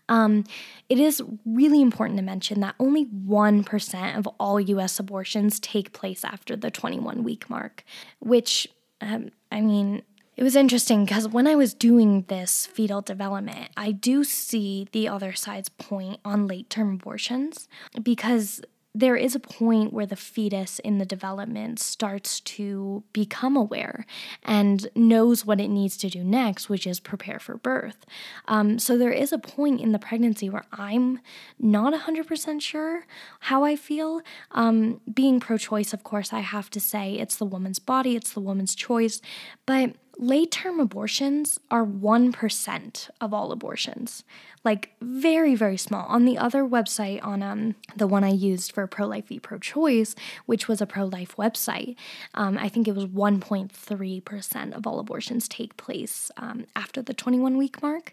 Um, 0.09 0.45
it 0.89 0.99
is 0.99 1.23
really 1.45 1.81
important 1.81 2.19
to 2.19 2.25
mention 2.25 2.61
that 2.61 2.75
only 2.79 3.07
1% 3.07 4.19
of 4.19 4.27
all 4.39 4.61
us 4.61 4.99
abortions 4.99 5.59
take 5.59 5.93
place 5.93 6.25
after 6.25 6.57
the 6.57 6.71
21 6.71 7.25
week 7.25 7.49
mark 7.49 7.85
which 8.19 8.69
um, 9.01 9.31
I 9.51 9.61
mean, 9.61 10.03
it 10.37 10.43
was 10.43 10.57
interesting 10.57 11.05
because 11.05 11.29
when 11.29 11.47
I 11.47 11.55
was 11.55 11.75
doing 11.75 12.25
this 12.29 12.67
fetal 12.67 13.03
development, 13.03 13.69
I 13.77 13.93
do 13.93 14.25
see 14.25 14.89
the 14.93 15.07
other 15.07 15.35
side's 15.35 15.69
point 15.69 16.19
on 16.25 16.47
late 16.47 16.71
term 16.71 16.95
abortions 16.95 17.69
because 18.03 18.63
there 18.95 19.15
is 19.15 19.37
a 19.37 19.41
point 19.41 19.93
where 19.93 20.07
the 20.07 20.17
fetus 20.17 20.81
in 20.81 20.99
the 20.99 21.05
development 21.05 21.79
starts 21.79 22.41
to 22.41 23.05
become 23.13 23.57
aware 23.57 24.05
and 24.43 24.89
knows 24.97 25.47
what 25.47 25.61
it 25.61 25.69
needs 25.69 25.97
to 25.99 26.11
do 26.11 26.25
next, 26.25 26.69
which 26.69 26.87
is 26.87 26.99
prepare 26.99 27.39
for 27.39 27.57
birth. 27.57 28.05
Um, 28.49 28.81
so 28.81 28.99
there 28.99 29.13
is 29.13 29.33
a 29.33 29.39
point 29.39 29.81
in 29.81 29.93
the 29.93 29.99
pregnancy 30.01 30.51
where 30.51 30.65
I'm 30.73 31.21
not 31.59 31.95
100% 31.95 32.61
sure 32.61 33.07
how 33.41 33.63
I 33.63 33.77
feel. 33.77 34.23
Um, 34.51 35.01
being 35.13 35.39
pro 35.39 35.57
choice, 35.57 35.93
of 35.93 36.03
course, 36.03 36.33
I 36.33 36.41
have 36.41 36.69
to 36.71 36.81
say 36.81 37.15
it's 37.15 37.37
the 37.37 37.47
woman's 37.47 37.79
body, 37.79 38.17
it's 38.17 38.33
the 38.33 38.41
woman's 38.41 38.75
choice, 38.75 39.21
but 39.67 39.95
late 40.21 40.51
term 40.51 40.79
abortions 40.79 41.59
are 41.71 41.85
1% 41.85 43.11
of 43.21 43.35
all 43.35 43.53
abortions. 43.53 44.23
Like 44.63 44.91
very, 45.01 45.55
very 45.55 45.79
small. 45.79 46.07
On 46.09 46.27
the 46.27 46.37
other 46.37 46.63
website, 46.63 47.25
on 47.25 47.43
um, 47.43 47.75
the 47.97 48.07
one 48.07 48.23
I 48.23 48.29
used 48.31 48.73
for 48.73 48.87
pro 48.87 49.07
life 49.07 49.29
v 49.29 49.41
pro 49.41 49.59
choice, 49.59 50.15
which 50.45 50.69
was 50.69 50.83
a 50.83 50.87
pro 50.87 51.07
life 51.07 51.37
website, 51.37 51.97
um, 52.35 52.59
I 52.59 52.69
think 52.69 52.87
it 52.87 52.95
was 52.95 53.07
1.3% 53.07 54.73
of 54.73 54.87
all 54.87 54.99
abortions 54.99 55.49
take 55.49 55.79
place 55.79 56.31
um, 56.37 56.67
after 56.77 57.01
the 57.01 57.15
21 57.15 57.57
week 57.57 57.83
mark. 57.83 58.13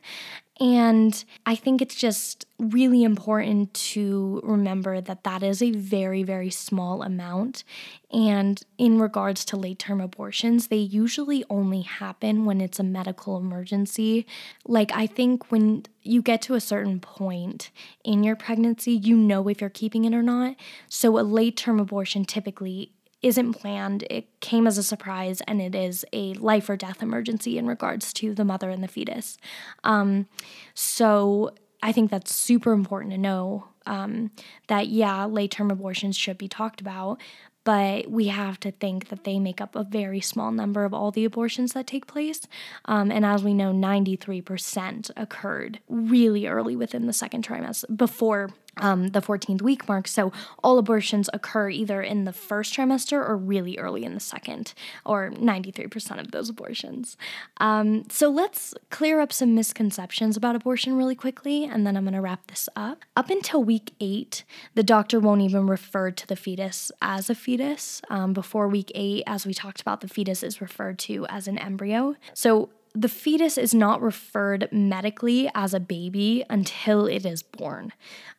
And 0.59 1.23
I 1.45 1.55
think 1.55 1.81
it's 1.81 1.95
just 1.95 2.45
really 2.57 3.03
important 3.03 3.73
to 3.75 4.41
remember 4.43 4.99
that 4.99 5.23
that 5.23 5.43
is 5.43 5.61
a 5.61 5.71
very, 5.71 6.23
very 6.23 6.49
small 6.49 7.03
amount. 7.03 7.63
And 8.11 8.61
in 8.79 8.99
regards 8.99 9.45
to 9.45 9.57
late 9.57 9.77
term 9.77 10.01
abortions, 10.01 10.67
they 10.67 10.77
usually 10.77 11.43
only 11.49 11.81
happen 11.81 12.45
when 12.45 12.59
it's 12.59 12.79
a 12.79 12.83
medical 12.83 13.37
emergency. 13.37 14.25
Like, 14.65 14.91
I 14.95 15.05
think 15.05 15.51
when 15.51 15.85
you 16.01 16.23
get 16.23 16.41
to 16.43 16.55
a 16.55 16.61
certain 16.61 16.99
point 16.99 17.69
in 18.03 18.23
your 18.23 18.35
pregnancy, 18.35 18.93
you 18.93 19.15
know 19.15 19.47
if 19.49 19.61
you're 19.61 19.69
keeping 19.69 20.05
it 20.05 20.13
or 20.13 20.23
not. 20.23 20.55
So, 20.89 21.19
a 21.19 21.21
late 21.21 21.57
term 21.57 21.79
abortion 21.79 22.25
typically 22.25 22.93
isn't 23.21 23.53
planned. 23.53 24.03
It 24.09 24.27
came 24.39 24.67
as 24.67 24.77
a 24.77 24.83
surprise, 24.83 25.41
and 25.47 25.61
it 25.61 25.73
is 25.73 26.05
a 26.13 26.33
life 26.35 26.69
or 26.69 26.77
death 26.77 27.01
emergency 27.01 27.57
in 27.57 27.67
regards 27.67 28.13
to 28.13 28.33
the 28.33 28.45
mother 28.45 28.69
and 28.69 28.83
the 28.83 28.87
fetus. 28.87 29.37
Um, 29.83 30.27
so 30.73 31.51
I 31.81 31.91
think 31.91 32.11
that's 32.11 32.33
super 32.33 32.73
important 32.73 33.11
to 33.11 33.17
know 33.17 33.67
um, 33.85 34.31
that, 34.67 34.87
yeah, 34.87 35.25
late 35.25 35.51
term 35.51 35.71
abortions 35.71 36.15
should 36.15 36.37
be 36.37 36.47
talked 36.47 36.81
about, 36.81 37.19
but 37.63 38.09
we 38.09 38.27
have 38.27 38.59
to 38.61 38.71
think 38.71 39.09
that 39.09 39.23
they 39.23 39.39
make 39.39 39.59
up 39.59 39.75
a 39.75 39.83
very 39.83 40.21
small 40.21 40.51
number 40.51 40.85
of 40.85 40.93
all 40.93 41.11
the 41.11 41.25
abortions 41.25 41.73
that 41.73 41.85
take 41.87 42.07
place. 42.07 42.41
Um, 42.85 43.11
and 43.11 43.25
as 43.25 43.43
we 43.43 43.53
know, 43.53 43.73
93% 43.73 45.11
occurred 45.17 45.79
really 45.89 46.47
early 46.47 46.75
within 46.75 47.07
the 47.07 47.13
second 47.13 47.45
trimester 47.45 47.83
before 47.95 48.51
um, 48.79 49.09
the 49.09 49.21
14th 49.21 49.61
week 49.61 49.87
mark. 49.87 50.07
So 50.07 50.31
all 50.63 50.77
abortions 50.77 51.29
occur 51.33 51.69
either 51.69 52.01
in 52.01 52.25
the 52.25 52.33
first 52.33 52.73
trimester 52.73 53.13
or 53.13 53.37
really 53.37 53.77
early 53.77 54.03
in 54.03 54.13
the 54.13 54.19
second, 54.19 54.73
or 55.05 55.31
93% 55.31 56.19
of 56.19 56.31
those 56.31 56.49
abortions. 56.49 57.17
Um, 57.57 58.05
so 58.09 58.29
let's 58.29 58.73
clear 58.89 59.19
up 59.19 59.33
some 59.33 59.55
misconceptions 59.55 60.37
about 60.37 60.55
abortion 60.55 60.97
really 60.97 61.15
quickly, 61.15 61.65
and 61.65 61.85
then 61.85 61.97
I'm 61.97 62.03
going 62.03 62.13
to 62.13 62.21
wrap 62.21 62.47
this 62.47 62.69
up. 62.75 63.03
Up 63.15 63.29
until 63.29 63.63
week 63.63 63.93
eight, 63.99 64.43
the 64.75 64.83
doctor 64.83 65.19
won't 65.19 65.41
even 65.41 65.67
refer 65.67 66.11
to 66.11 66.27
the 66.27 66.35
fetus 66.35 66.91
as 67.01 67.29
a 67.29 67.35
fetus. 67.35 68.01
Um, 68.09 68.33
before 68.33 68.67
week 68.67 68.91
eight, 68.95 69.23
as 69.27 69.45
we 69.45 69.53
talked 69.53 69.81
about, 69.81 70.01
the 70.01 70.07
fetus 70.07 70.43
is 70.43 70.61
referred 70.61 70.99
to 70.99 71.25
as 71.27 71.47
an 71.47 71.57
embryo. 71.57 72.15
So 72.33 72.69
the 72.99 73.09
fetus 73.09 73.57
is 73.57 73.73
not 73.73 74.01
referred 74.01 74.67
medically 74.71 75.49
as 75.53 75.73
a 75.73 75.79
baby 75.79 76.43
until 76.49 77.05
it 77.05 77.25
is 77.25 77.43
born. 77.43 77.93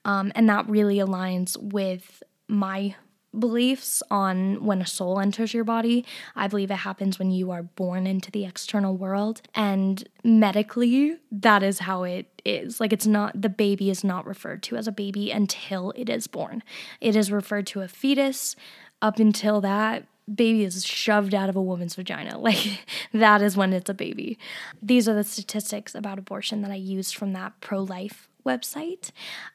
Um, 0.05 0.33
and 0.35 0.49
that 0.49 0.69
really 0.69 0.97
aligns 0.97 1.57
with 1.57 2.23
my 2.49 2.97
beliefs 3.39 4.03
on 4.11 4.65
when 4.65 4.81
a 4.81 4.87
soul 4.87 5.21
enters 5.21 5.55
your 5.55 5.63
body. 5.63 6.05
I 6.35 6.49
believe 6.49 6.71
it 6.71 6.77
happens 6.77 7.19
when 7.19 7.31
you 7.31 7.51
are 7.51 7.63
born 7.63 8.07
into 8.07 8.31
the 8.31 8.45
external 8.45 8.97
world. 8.97 9.43
And 9.55 10.09
medically, 10.25 11.19
that 11.31 11.63
is 11.63 11.81
how 11.81 12.03
it 12.03 12.43
is. 12.45 12.81
Like, 12.81 12.93
it's 12.93 13.07
not, 13.07 13.41
the 13.41 13.51
baby 13.51 13.91
is 13.91 14.03
not 14.03 14.27
referred 14.27 14.63
to 14.65 14.77
as 14.77 14.89
a 14.89 14.93
baby 14.93 15.31
until 15.31 15.93
it 15.95 16.09
is 16.09 16.27
born. 16.27 16.65
It 17.01 17.15
is 17.15 17.31
referred 17.31 17.67
to 17.69 17.83
a 17.83 17.89
fetus. 17.89 18.57
Up 19.01 19.21
until 19.21 19.61
that, 19.61 20.07
baby 20.35 20.65
is 20.65 20.85
shoved 20.85 21.35
out 21.35 21.49
of 21.49 21.57
a 21.57 21.63
woman's 21.63 21.95
vagina. 21.95 22.39
Like, 22.49 22.87
that 23.13 23.43
is 23.43 23.57
when 23.57 23.75
it's 23.75 23.91
a 23.91 23.95
baby. 23.95 24.39
These 24.81 25.07
are 25.09 25.15
the 25.15 25.25
statistics 25.25 25.95
about 25.95 26.19
abortion 26.19 26.63
that 26.63 26.71
I 26.71 26.77
used 26.77 27.15
from 27.15 27.35
that 27.35 27.61
pro 27.61 27.83
life 27.83 28.29
website, 28.47 29.11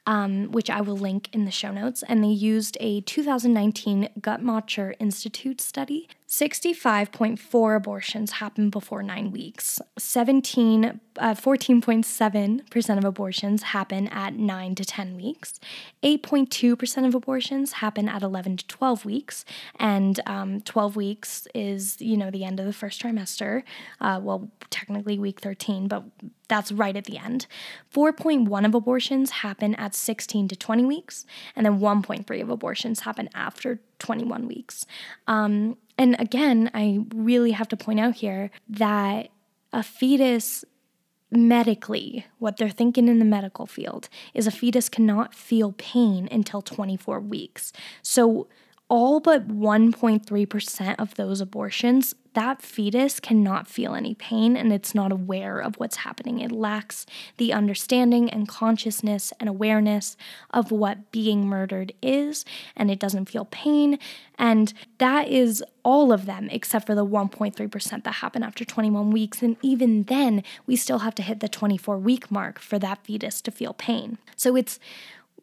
um, 0.05 0.51
which 0.51 0.69
I 0.69 0.81
will 0.81 0.97
link 0.97 1.29
in 1.33 1.45
the 1.45 1.51
show 1.51 1.71
notes. 1.71 2.03
And 2.07 2.23
they 2.23 2.27
used 2.27 2.77
a 2.79 3.01
2019 3.01 4.09
Guttmacher 4.19 4.93
Institute 4.99 5.59
study 5.59 6.07
65.4 6.27 7.75
abortions 7.75 8.31
happen 8.31 8.69
before 8.69 9.03
nine 9.03 9.31
weeks. 9.31 9.79
17, 9.97 10.99
uh, 11.17 11.33
14.7% 11.35 12.97
of 12.97 13.03
abortions 13.03 13.63
happen 13.63 14.07
at 14.07 14.35
9 14.35 14.75
to 14.75 14.85
10 14.85 15.15
weeks. 15.15 15.59
8.2% 16.01 17.07
of 17.07 17.13
abortions 17.13 17.73
happen 17.73 18.09
at 18.09 18.23
11 18.23 18.57
to 18.57 18.67
12 18.67 19.05
weeks. 19.05 19.45
And 19.77 20.19
um, 20.25 20.61
12 20.61 20.95
weeks 20.95 21.47
is, 21.53 22.01
you 22.01 22.17
know, 22.17 22.31
the 22.31 22.43
end 22.45 22.59
of 22.59 22.65
the 22.65 22.73
first 22.73 23.01
trimester. 23.01 23.63
Uh, 24.01 24.19
well, 24.21 24.49
technically 24.69 25.19
week 25.19 25.39
13, 25.39 25.87
but 25.87 26.03
that's 26.47 26.71
right 26.71 26.95
at 26.95 27.05
the 27.05 27.17
end. 27.17 27.47
4.1 27.93 28.65
of 28.65 28.75
abortions 28.75 29.31
happen 29.31 29.75
at 29.75 29.93
16 29.95 30.47
to 30.49 30.55
20 30.55 30.85
weeks. 30.85 31.25
And 31.55 31.65
then 31.65 31.79
1.3 31.79 32.41
of 32.41 32.49
abortions 32.49 33.01
happen 33.01 33.29
after 33.35 33.79
21 33.99 34.47
weeks. 34.47 34.85
Um, 35.27 35.77
and 35.97 36.19
again, 36.19 36.71
I 36.73 37.05
really 37.13 37.51
have 37.51 37.67
to 37.69 37.77
point 37.77 37.99
out 37.99 38.15
here 38.15 38.51
that 38.69 39.29
a 39.71 39.83
fetus 39.83 40.65
medically, 41.31 42.25
what 42.39 42.57
they're 42.57 42.69
thinking 42.69 43.07
in 43.07 43.19
the 43.19 43.25
medical 43.25 43.65
field 43.65 44.07
is 44.33 44.47
a 44.47 44.51
fetus 44.51 44.89
cannot 44.89 45.33
feel 45.33 45.73
pain 45.73 46.27
until 46.31 46.61
24 46.61 47.19
weeks. 47.19 47.73
So 48.01 48.47
all 48.89 49.19
but 49.19 49.47
1.3% 49.47 50.95
of 50.99 51.15
those 51.15 51.41
abortions, 51.41 52.13
that 52.33 52.61
fetus 52.61 53.19
cannot 53.19 53.67
feel 53.67 53.93
any 53.93 54.15
pain 54.15 54.57
and 54.57 54.73
it's 54.73 54.95
not 54.95 55.11
aware 55.11 55.59
of 55.59 55.75
what's 55.75 55.97
happening. 55.97 56.39
It 56.39 56.51
lacks 56.51 57.05
the 57.37 57.53
understanding 57.53 58.29
and 58.29 58.47
consciousness 58.47 59.31
and 59.39 59.47
awareness 59.47 60.17
of 60.49 60.71
what 60.71 61.11
being 61.11 61.47
murdered 61.47 61.93
is, 62.01 62.43
and 62.75 62.89
it 62.89 62.99
doesn't 62.99 63.29
feel 63.29 63.45
pain. 63.45 63.99
And 64.37 64.73
that 64.97 65.27
is 65.27 65.63
all 65.83 66.11
of 66.11 66.25
them 66.25 66.49
except 66.51 66.87
for 66.87 66.95
the 66.95 67.05
1.3% 67.05 68.03
that 68.03 68.11
happen 68.11 68.43
after 68.43 68.65
21 68.65 69.11
weeks. 69.11 69.41
And 69.41 69.57
even 69.61 70.03
then, 70.03 70.43
we 70.65 70.75
still 70.75 70.99
have 70.99 71.15
to 71.15 71.23
hit 71.23 71.39
the 71.39 71.49
24 71.49 71.97
week 71.99 72.31
mark 72.31 72.59
for 72.59 72.79
that 72.79 73.05
fetus 73.05 73.41
to 73.41 73.51
feel 73.51 73.73
pain. 73.73 74.17
So 74.35 74.55
it's 74.55 74.79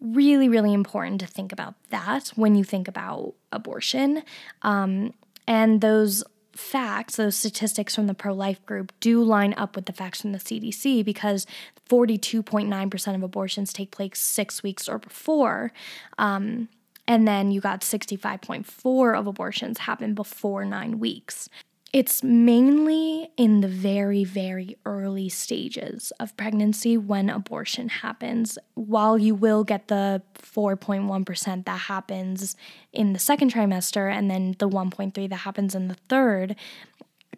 really, 0.01 0.49
really 0.49 0.73
important 0.73 1.21
to 1.21 1.27
think 1.27 1.53
about 1.53 1.75
that 1.91 2.29
when 2.35 2.55
you 2.55 2.65
think 2.65 2.89
about 2.89 3.35
abortion. 3.53 4.23
Um, 4.63 5.15
and 5.47 5.81
those 5.81 6.25
facts, 6.53 7.17
those 7.17 7.37
statistics 7.37 7.95
from 7.95 8.07
the 8.07 8.15
pro 8.15 8.35
life 8.35 8.65
group, 8.67 8.93
do 9.01 9.23
line 9.23 9.55
up 9.57 9.77
with 9.77 9.87
the 9.87 9.93
facts 9.93 10.21
from 10.21 10.33
the 10.33 10.39
CDC 10.39 11.05
because 11.05 11.47
42.9% 11.89 13.15
of 13.15 13.23
abortions 13.23 13.73
take 13.73 13.91
place 13.91 14.21
six 14.21 14.63
weeks 14.63 14.89
or 14.89 14.99
before. 14.99 15.73
Um, 16.19 16.69
and 17.07 17.27
then 17.27 17.51
you 17.51 17.61
got 17.61 17.81
65.4 17.81 19.19
of 19.19 19.27
abortions 19.27 19.79
happen 19.79 20.15
before 20.15 20.65
nine 20.65 21.01
weeks. 21.01 21.49
It's 21.93 22.23
mainly 22.23 23.33
in 23.37 23.63
the 23.63 23.69
very, 23.69 24.23
very 24.23 24.77
early 24.87 25.29
stages 25.29 26.13
of 26.21 26.37
pregnancy 26.37 26.97
when 26.97 27.29
abortion 27.29 27.89
happens. 27.89 28.59
While 28.75 29.19
you 29.19 29.35
will 29.35 29.65
get 29.65 29.89
the 29.89 30.23
4.1% 30.37 31.65
that 31.65 31.81
happens 31.81 32.55
in 32.93 33.13
the 33.13 33.19
second 33.19 33.53
trimester 33.53 34.09
and 34.09 34.31
then 34.31 34.55
the 34.61 34.69
1.3 34.69 35.29
that 35.31 35.37
happens 35.37 35.75
in 35.75 35.89
the 35.89 35.97
third, 36.09 36.55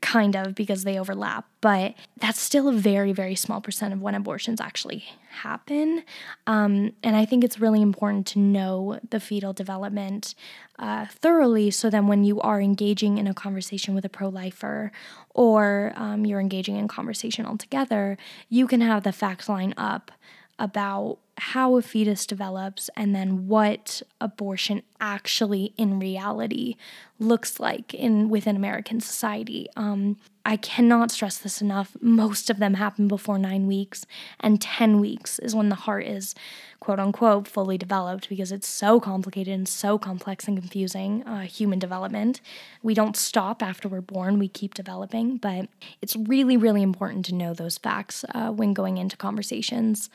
kind 0.00 0.34
of 0.34 0.54
because 0.54 0.84
they 0.84 0.98
overlap, 0.98 1.46
but 1.60 1.94
that's 2.18 2.40
still 2.40 2.68
a 2.68 2.72
very, 2.72 3.12
very 3.12 3.34
small 3.34 3.60
percent 3.60 3.92
of 3.92 4.00
when 4.00 4.14
abortions 4.14 4.60
actually 4.60 5.04
happen. 5.30 6.02
Um, 6.46 6.92
and 7.02 7.14
I 7.14 7.24
think 7.24 7.44
it's 7.44 7.60
really 7.60 7.82
important 7.82 8.26
to 8.28 8.38
know 8.38 8.98
the 9.10 9.20
fetal 9.20 9.52
development 9.52 10.34
uh, 10.78 11.06
thoroughly 11.06 11.70
so 11.70 11.90
then 11.90 12.08
when 12.08 12.24
you 12.24 12.40
are 12.40 12.60
engaging 12.60 13.18
in 13.18 13.26
a 13.26 13.34
conversation 13.34 13.94
with 13.94 14.04
a 14.04 14.08
pro 14.08 14.28
lifer 14.28 14.90
or 15.30 15.92
um, 15.94 16.26
you're 16.26 16.40
engaging 16.40 16.76
in 16.76 16.88
conversation 16.88 17.46
altogether, 17.46 18.18
you 18.48 18.66
can 18.66 18.80
have 18.80 19.04
the 19.04 19.12
facts 19.12 19.48
line 19.48 19.74
up 19.76 20.10
about 20.58 21.18
how 21.46 21.76
a 21.76 21.82
fetus 21.82 22.24
develops 22.24 22.88
and 22.94 23.16
then 23.16 23.48
what 23.48 24.00
abortion 24.20 24.80
actually 25.00 25.74
in 25.76 25.98
reality 25.98 26.76
looks 27.18 27.58
like 27.58 27.92
in 27.92 28.28
within 28.28 28.54
American 28.54 29.00
society. 29.00 29.66
Um, 29.74 30.18
I 30.46 30.56
cannot 30.56 31.10
stress 31.10 31.38
this 31.38 31.60
enough. 31.60 31.96
Most 32.00 32.48
of 32.48 32.60
them 32.60 32.74
happen 32.74 33.08
before 33.08 33.38
nine 33.38 33.66
weeks, 33.66 34.06
and 34.38 34.60
10 34.60 35.00
weeks 35.00 35.40
is 35.40 35.52
when 35.52 35.68
the 35.68 35.74
heart 35.74 36.06
is 36.06 36.36
quote 36.78 37.00
unquote 37.00 37.48
fully 37.48 37.76
developed 37.76 38.28
because 38.28 38.52
it's 38.52 38.68
so 38.68 39.00
complicated 39.00 39.52
and 39.52 39.68
so 39.68 39.98
complex 39.98 40.46
and 40.46 40.56
confusing. 40.56 41.24
Uh, 41.24 41.40
human 41.40 41.80
development. 41.80 42.40
We 42.84 42.94
don't 42.94 43.16
stop 43.16 43.64
after 43.64 43.88
we're 43.88 44.00
born, 44.00 44.38
we 44.38 44.46
keep 44.46 44.74
developing, 44.74 45.38
but 45.38 45.68
it's 46.00 46.14
really, 46.14 46.56
really 46.56 46.82
important 46.82 47.24
to 47.26 47.34
know 47.34 47.52
those 47.52 47.78
facts 47.78 48.24
uh, 48.32 48.50
when 48.50 48.74
going 48.74 48.96
into 48.96 49.16
conversations 49.16 50.08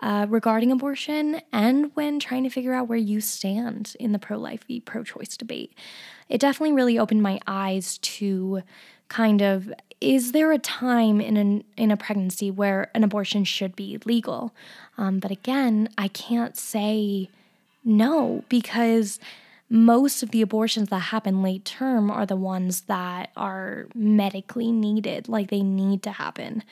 uh, 0.00 0.26
regarding 0.28 0.72
abortion 0.72 1.40
and 1.52 1.90
when 1.94 2.18
trying 2.18 2.42
to 2.42 2.50
figure 2.50 2.72
out 2.72 2.88
where 2.88 2.98
you 2.98 3.20
stand 3.20 3.94
in 4.00 4.12
the 4.12 4.18
pro 4.18 4.38
life 4.38 4.64
v 4.66 4.80
pro 4.80 5.04
choice 5.04 5.36
debate. 5.36 5.72
It 6.28 6.40
definitely 6.40 6.74
really 6.74 6.98
opened 6.98 7.22
my 7.22 7.40
eyes 7.46 7.98
to 7.98 8.62
kind 9.08 9.42
of 9.42 9.72
is 10.00 10.32
there 10.32 10.50
a 10.50 10.58
time 10.58 11.20
in 11.20 11.36
an 11.36 11.64
in 11.76 11.90
a 11.90 11.96
pregnancy 11.96 12.50
where 12.50 12.90
an 12.94 13.04
abortion 13.04 13.44
should 13.44 13.76
be 13.76 13.98
legal? 14.04 14.54
Um, 14.96 15.18
but 15.18 15.30
again, 15.30 15.88
I 15.98 16.08
can't 16.08 16.56
say 16.56 17.28
no 17.84 18.44
because 18.48 19.20
most 19.68 20.22
of 20.22 20.32
the 20.32 20.42
abortions 20.42 20.88
that 20.88 20.98
happen 20.98 21.42
late 21.42 21.64
term 21.64 22.10
are 22.10 22.26
the 22.26 22.36
ones 22.36 22.82
that 22.82 23.30
are 23.36 23.86
medically 23.94 24.72
needed, 24.72 25.28
like 25.28 25.48
they 25.48 25.62
need 25.62 26.02
to 26.02 26.10
happen. 26.10 26.64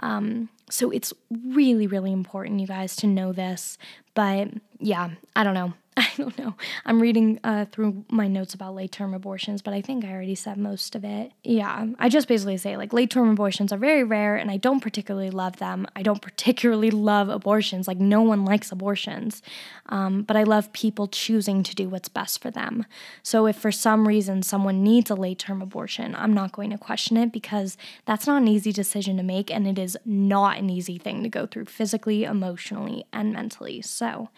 Um, 0.00 0.50
so 0.72 0.90
it's 0.90 1.12
really, 1.30 1.86
really 1.86 2.12
important, 2.12 2.58
you 2.60 2.66
guys, 2.66 2.96
to 2.96 3.06
know 3.06 3.32
this. 3.32 3.76
But 4.14 4.48
yeah, 4.78 5.10
I 5.36 5.44
don't 5.44 5.52
know. 5.54 5.74
I 5.96 6.08
don't 6.16 6.36
know. 6.38 6.54
I'm 6.86 7.00
reading 7.00 7.38
uh, 7.44 7.66
through 7.70 8.04
my 8.10 8.26
notes 8.26 8.54
about 8.54 8.74
late 8.74 8.92
term 8.92 9.12
abortions, 9.12 9.60
but 9.60 9.74
I 9.74 9.82
think 9.82 10.04
I 10.04 10.12
already 10.12 10.34
said 10.34 10.56
most 10.56 10.94
of 10.94 11.04
it. 11.04 11.32
Yeah, 11.44 11.86
I 11.98 12.08
just 12.08 12.28
basically 12.28 12.56
say 12.56 12.76
like 12.78 12.94
late 12.94 13.10
term 13.10 13.28
abortions 13.28 13.72
are 13.72 13.78
very 13.78 14.02
rare 14.02 14.36
and 14.36 14.50
I 14.50 14.56
don't 14.56 14.80
particularly 14.80 15.30
love 15.30 15.56
them. 15.56 15.86
I 15.94 16.02
don't 16.02 16.22
particularly 16.22 16.90
love 16.90 17.28
abortions. 17.28 17.86
Like, 17.86 17.98
no 17.98 18.22
one 18.22 18.44
likes 18.44 18.72
abortions. 18.72 19.42
Um, 19.86 20.22
but 20.22 20.36
I 20.36 20.44
love 20.44 20.72
people 20.72 21.08
choosing 21.08 21.62
to 21.64 21.74
do 21.74 21.88
what's 21.88 22.08
best 22.08 22.40
for 22.40 22.50
them. 22.50 22.86
So, 23.22 23.46
if 23.46 23.56
for 23.56 23.72
some 23.72 24.08
reason 24.08 24.42
someone 24.42 24.82
needs 24.82 25.10
a 25.10 25.14
late 25.14 25.38
term 25.40 25.60
abortion, 25.60 26.14
I'm 26.14 26.32
not 26.32 26.52
going 26.52 26.70
to 26.70 26.78
question 26.78 27.18
it 27.18 27.32
because 27.32 27.76
that's 28.06 28.26
not 28.26 28.40
an 28.40 28.48
easy 28.48 28.72
decision 28.72 29.18
to 29.18 29.22
make 29.22 29.50
and 29.50 29.66
it 29.66 29.78
is 29.78 29.98
not 30.06 30.56
an 30.56 30.70
easy 30.70 30.96
thing 30.96 31.22
to 31.22 31.28
go 31.28 31.46
through 31.46 31.66
physically, 31.66 32.24
emotionally, 32.24 33.04
and 33.12 33.32
mentally. 33.32 33.82
So, 33.82 34.30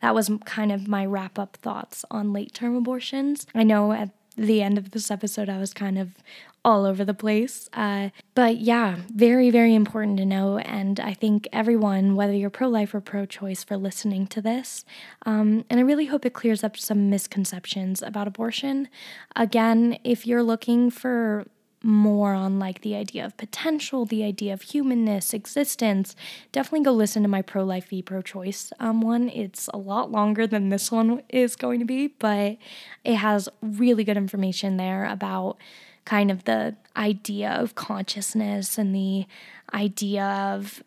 that 0.00 0.14
was 0.14 0.30
kind 0.44 0.70
of 0.70 0.86
my 0.94 1.04
wrap 1.04 1.40
up 1.40 1.56
thoughts 1.56 2.04
on 2.08 2.32
late 2.32 2.54
term 2.54 2.76
abortions. 2.76 3.48
I 3.52 3.64
know 3.64 3.90
at 3.90 4.10
the 4.36 4.62
end 4.62 4.78
of 4.78 4.92
this 4.92 5.10
episode, 5.10 5.48
I 5.48 5.58
was 5.58 5.74
kind 5.74 5.98
of 5.98 6.12
all 6.64 6.86
over 6.86 7.04
the 7.04 7.12
place. 7.12 7.68
Uh, 7.72 8.10
but 8.36 8.58
yeah, 8.58 8.98
very, 9.12 9.50
very 9.50 9.74
important 9.74 10.18
to 10.18 10.24
know. 10.24 10.58
And 10.58 11.00
I 11.00 11.12
think 11.12 11.48
everyone, 11.52 12.14
whether 12.14 12.32
you're 12.32 12.48
pro 12.48 12.68
life 12.68 12.94
or 12.94 13.00
pro 13.00 13.26
choice, 13.26 13.64
for 13.64 13.76
listening 13.76 14.28
to 14.28 14.40
this. 14.40 14.84
Um, 15.26 15.64
and 15.68 15.80
I 15.80 15.82
really 15.82 16.06
hope 16.06 16.24
it 16.24 16.32
clears 16.32 16.62
up 16.62 16.76
some 16.76 17.10
misconceptions 17.10 18.00
about 18.00 18.28
abortion. 18.28 18.88
Again, 19.34 19.98
if 20.04 20.28
you're 20.28 20.44
looking 20.44 20.90
for 20.90 21.44
more 21.84 22.32
on 22.32 22.58
like 22.58 22.80
the 22.80 22.96
idea 22.96 23.24
of 23.24 23.36
potential, 23.36 24.04
the 24.06 24.24
idea 24.24 24.52
of 24.52 24.62
humanness, 24.62 25.34
existence, 25.34 26.16
definitely 26.50 26.84
go 26.84 26.92
listen 26.92 27.22
to 27.22 27.28
my 27.28 27.42
pro 27.42 27.62
life 27.62 27.88
v 27.88 28.02
pro 28.02 28.22
choice 28.22 28.72
um, 28.80 29.00
one. 29.00 29.28
It's 29.28 29.68
a 29.74 29.78
lot 29.78 30.10
longer 30.10 30.46
than 30.46 30.70
this 30.70 30.90
one 30.90 31.22
is 31.28 31.56
going 31.56 31.80
to 31.80 31.84
be, 31.84 32.08
but 32.08 32.56
it 33.04 33.16
has 33.16 33.48
really 33.62 34.04
good 34.04 34.16
information 34.16 34.78
there 34.78 35.04
about 35.04 35.58
kind 36.04 36.30
of 36.30 36.44
the 36.44 36.76
idea 36.96 37.50
of 37.50 37.74
consciousness 37.74 38.78
and 38.78 38.94
the 38.94 39.26
idea 39.72 40.24
of 40.24 40.82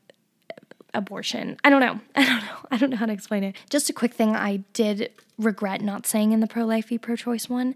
abortion. 0.94 1.58
I 1.64 1.70
don't 1.70 1.82
know. 1.82 2.00
I 2.16 2.26
don't 2.26 2.42
know. 2.42 2.58
I 2.72 2.78
don't 2.78 2.90
know 2.90 2.98
how 2.98 3.06
to 3.06 3.14
explain 3.14 3.44
it. 3.44 3.56
Just 3.70 3.90
a 3.90 3.94
quick 3.94 4.14
thing 4.14 4.36
I 4.36 4.58
did 4.74 5.12
regret 5.38 5.82
not 5.82 6.08
saying 6.08 6.32
in 6.32 6.40
the 6.40 6.48
pro 6.48 6.66
life 6.66 6.88
v 6.88 6.98
pro 6.98 7.16
choice 7.16 7.48
one. 7.48 7.76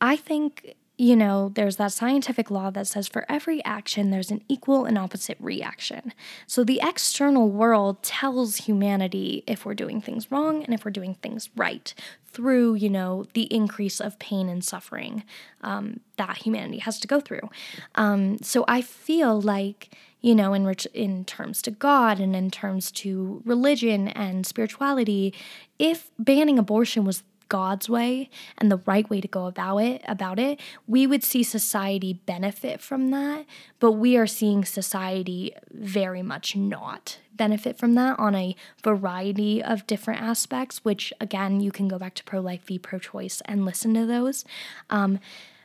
I 0.00 0.16
think 0.16 0.76
you 0.96 1.16
know, 1.16 1.50
there's 1.54 1.76
that 1.76 1.92
scientific 1.92 2.50
law 2.50 2.70
that 2.70 2.86
says 2.86 3.08
for 3.08 3.26
every 3.28 3.64
action, 3.64 4.10
there's 4.10 4.30
an 4.30 4.42
equal 4.48 4.84
and 4.84 4.96
opposite 4.96 5.36
reaction. 5.40 6.12
So 6.46 6.62
the 6.62 6.80
external 6.82 7.48
world 7.48 8.02
tells 8.02 8.58
humanity 8.58 9.42
if 9.48 9.66
we're 9.66 9.74
doing 9.74 10.00
things 10.00 10.30
wrong 10.30 10.62
and 10.62 10.72
if 10.72 10.84
we're 10.84 10.92
doing 10.92 11.14
things 11.14 11.50
right 11.56 11.92
through, 12.26 12.74
you 12.74 12.90
know, 12.90 13.26
the 13.34 13.52
increase 13.52 14.00
of 14.00 14.18
pain 14.20 14.48
and 14.48 14.64
suffering 14.64 15.24
um, 15.62 15.98
that 16.16 16.38
humanity 16.38 16.78
has 16.78 17.00
to 17.00 17.08
go 17.08 17.20
through. 17.20 17.48
Um, 17.96 18.38
so 18.38 18.64
I 18.68 18.80
feel 18.80 19.40
like, 19.40 19.90
you 20.20 20.34
know, 20.34 20.54
in, 20.54 20.72
in 20.94 21.24
terms 21.24 21.60
to 21.62 21.72
God 21.72 22.20
and 22.20 22.36
in 22.36 22.52
terms 22.52 22.92
to 22.92 23.42
religion 23.44 24.08
and 24.08 24.46
spirituality, 24.46 25.34
if 25.78 26.10
banning 26.20 26.58
abortion 26.58 27.04
was 27.04 27.24
God's 27.48 27.88
way 27.88 28.30
and 28.58 28.70
the 28.70 28.80
right 28.86 29.08
way 29.08 29.20
to 29.20 29.28
go 29.28 29.46
about 29.46 29.78
it 29.78 30.02
about 30.06 30.38
it, 30.38 30.60
we 30.86 31.06
would 31.06 31.22
see 31.22 31.42
society 31.42 32.14
benefit 32.26 32.80
from 32.80 33.10
that, 33.10 33.44
but 33.80 33.92
we 33.92 34.16
are 34.16 34.26
seeing 34.26 34.64
society 34.64 35.54
very 35.70 36.22
much 36.22 36.56
not 36.56 37.18
benefit 37.36 37.76
from 37.76 37.94
that 37.94 38.18
on 38.18 38.34
a 38.34 38.54
variety 38.82 39.62
of 39.62 39.86
different 39.86 40.22
aspects, 40.22 40.84
which 40.84 41.12
again, 41.20 41.60
you 41.60 41.72
can 41.72 41.88
go 41.88 41.98
back 41.98 42.14
to 42.14 42.24
pro 42.24 42.40
life 42.40 42.62
v 42.64 42.78
pro 42.78 42.98
choice 42.98 43.42
and 43.46 43.64
listen 43.64 43.94
to 43.94 44.06
those. 44.06 44.44
Um, 44.90 45.18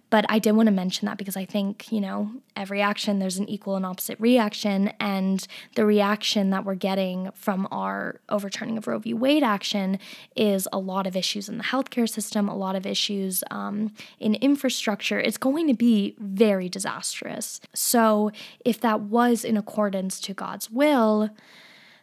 but 0.10 0.26
I 0.28 0.39
did 0.39 0.54
want 0.54 0.67
to 0.67 0.72
mention 0.72 1.06
that 1.06 1.17
because 1.17 1.38
I 1.38 1.45
think, 1.45 1.91
you 1.91 2.02
know, 2.02 2.32
every 2.56 2.82
action 2.82 3.19
there's 3.19 3.38
an 3.38 3.48
equal 3.48 3.76
and 3.76 3.86
opposite 3.86 4.19
reaction. 4.19 4.91
And 5.00 5.45
the 5.76 5.86
reaction 5.86 6.50
that 6.50 6.65
we're 6.65 6.76
getting 6.76 7.30
from 7.36 7.67
our 7.72 8.19
overturning 8.28 8.78
of 8.78 8.88
Roe 8.88 9.00
v. 9.00 9.13
Wade 9.13 9.43
action 9.43 10.00
is 10.36 10.67
a 10.74 10.80
lot 10.80 11.06
of 11.06 11.15
issues 11.15 11.48
in 11.48 11.58
the 11.58 11.63
healthcare 11.63 12.10
system, 12.10 12.50
a 12.50 12.56
lot 12.56 12.76
of 12.76 12.86
issues 12.86 13.43
um, 13.52 13.91
in 14.19 14.36
infrastructure. 14.36 15.19
It's 15.19 15.38
going 15.38 15.67
to 15.67 15.76
be 15.76 16.15
very 16.17 16.69
disastrous. 16.69 17.62
So 17.74 18.32
if 18.65 18.82
that 18.82 19.02
was 19.02 19.45
in 19.45 19.58
accordance 19.58 20.19
to 20.22 20.34
God's 20.34 20.72
will, 20.72 21.30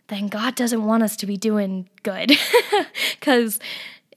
then 0.09 0.29
God 0.29 0.55
doesn't 0.55 0.85
want 0.85 1.03
us 1.03 1.16
to 1.16 1.27
be 1.27 1.37
doing 1.37 1.88
good. 2.03 2.33
Because 3.19 3.59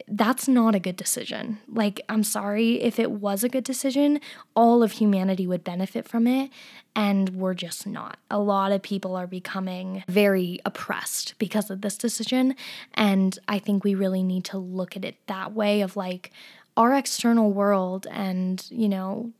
that's 0.10 0.48
not 0.48 0.76
a 0.76 0.80
good 0.80 0.96
decision. 0.96 1.60
Like, 1.68 2.02
I'm 2.10 2.24
sorry, 2.24 2.82
if 2.82 3.00
it 3.00 3.12
was 3.12 3.44
a 3.44 3.50
good 3.50 3.64
decision, 3.64 4.20
all 4.56 4.82
of 4.82 4.94
humanity 4.94 5.46
would 5.46 5.64
benefit 5.64 6.08
from 6.08 6.26
it, 6.26 6.50
and 6.96 7.30
we're 7.30 7.54
just 7.54 7.86
not. 7.86 8.18
A 8.32 8.40
lot 8.40 8.72
of 8.72 8.82
people 8.82 9.16
are 9.16 9.28
becoming 9.28 10.04
very 10.08 10.60
oppressed 10.66 11.36
because 11.38 11.70
of 11.70 11.82
this 11.82 11.98
decision, 11.98 12.56
and 12.94 13.38
I 13.48 13.60
think 13.60 13.84
we 13.84 13.94
really 13.94 14.24
need 14.24 14.46
to 14.46 14.58
look 14.58 14.98
at 14.98 15.06
it 15.06 15.16
that 15.28 15.54
way 15.54 15.82
of 15.82 15.96
like 15.96 16.32
our 16.76 16.94
external 16.94 17.52
world 17.52 18.08
and, 18.10 18.66
you 18.72 18.90
know, 18.90 19.32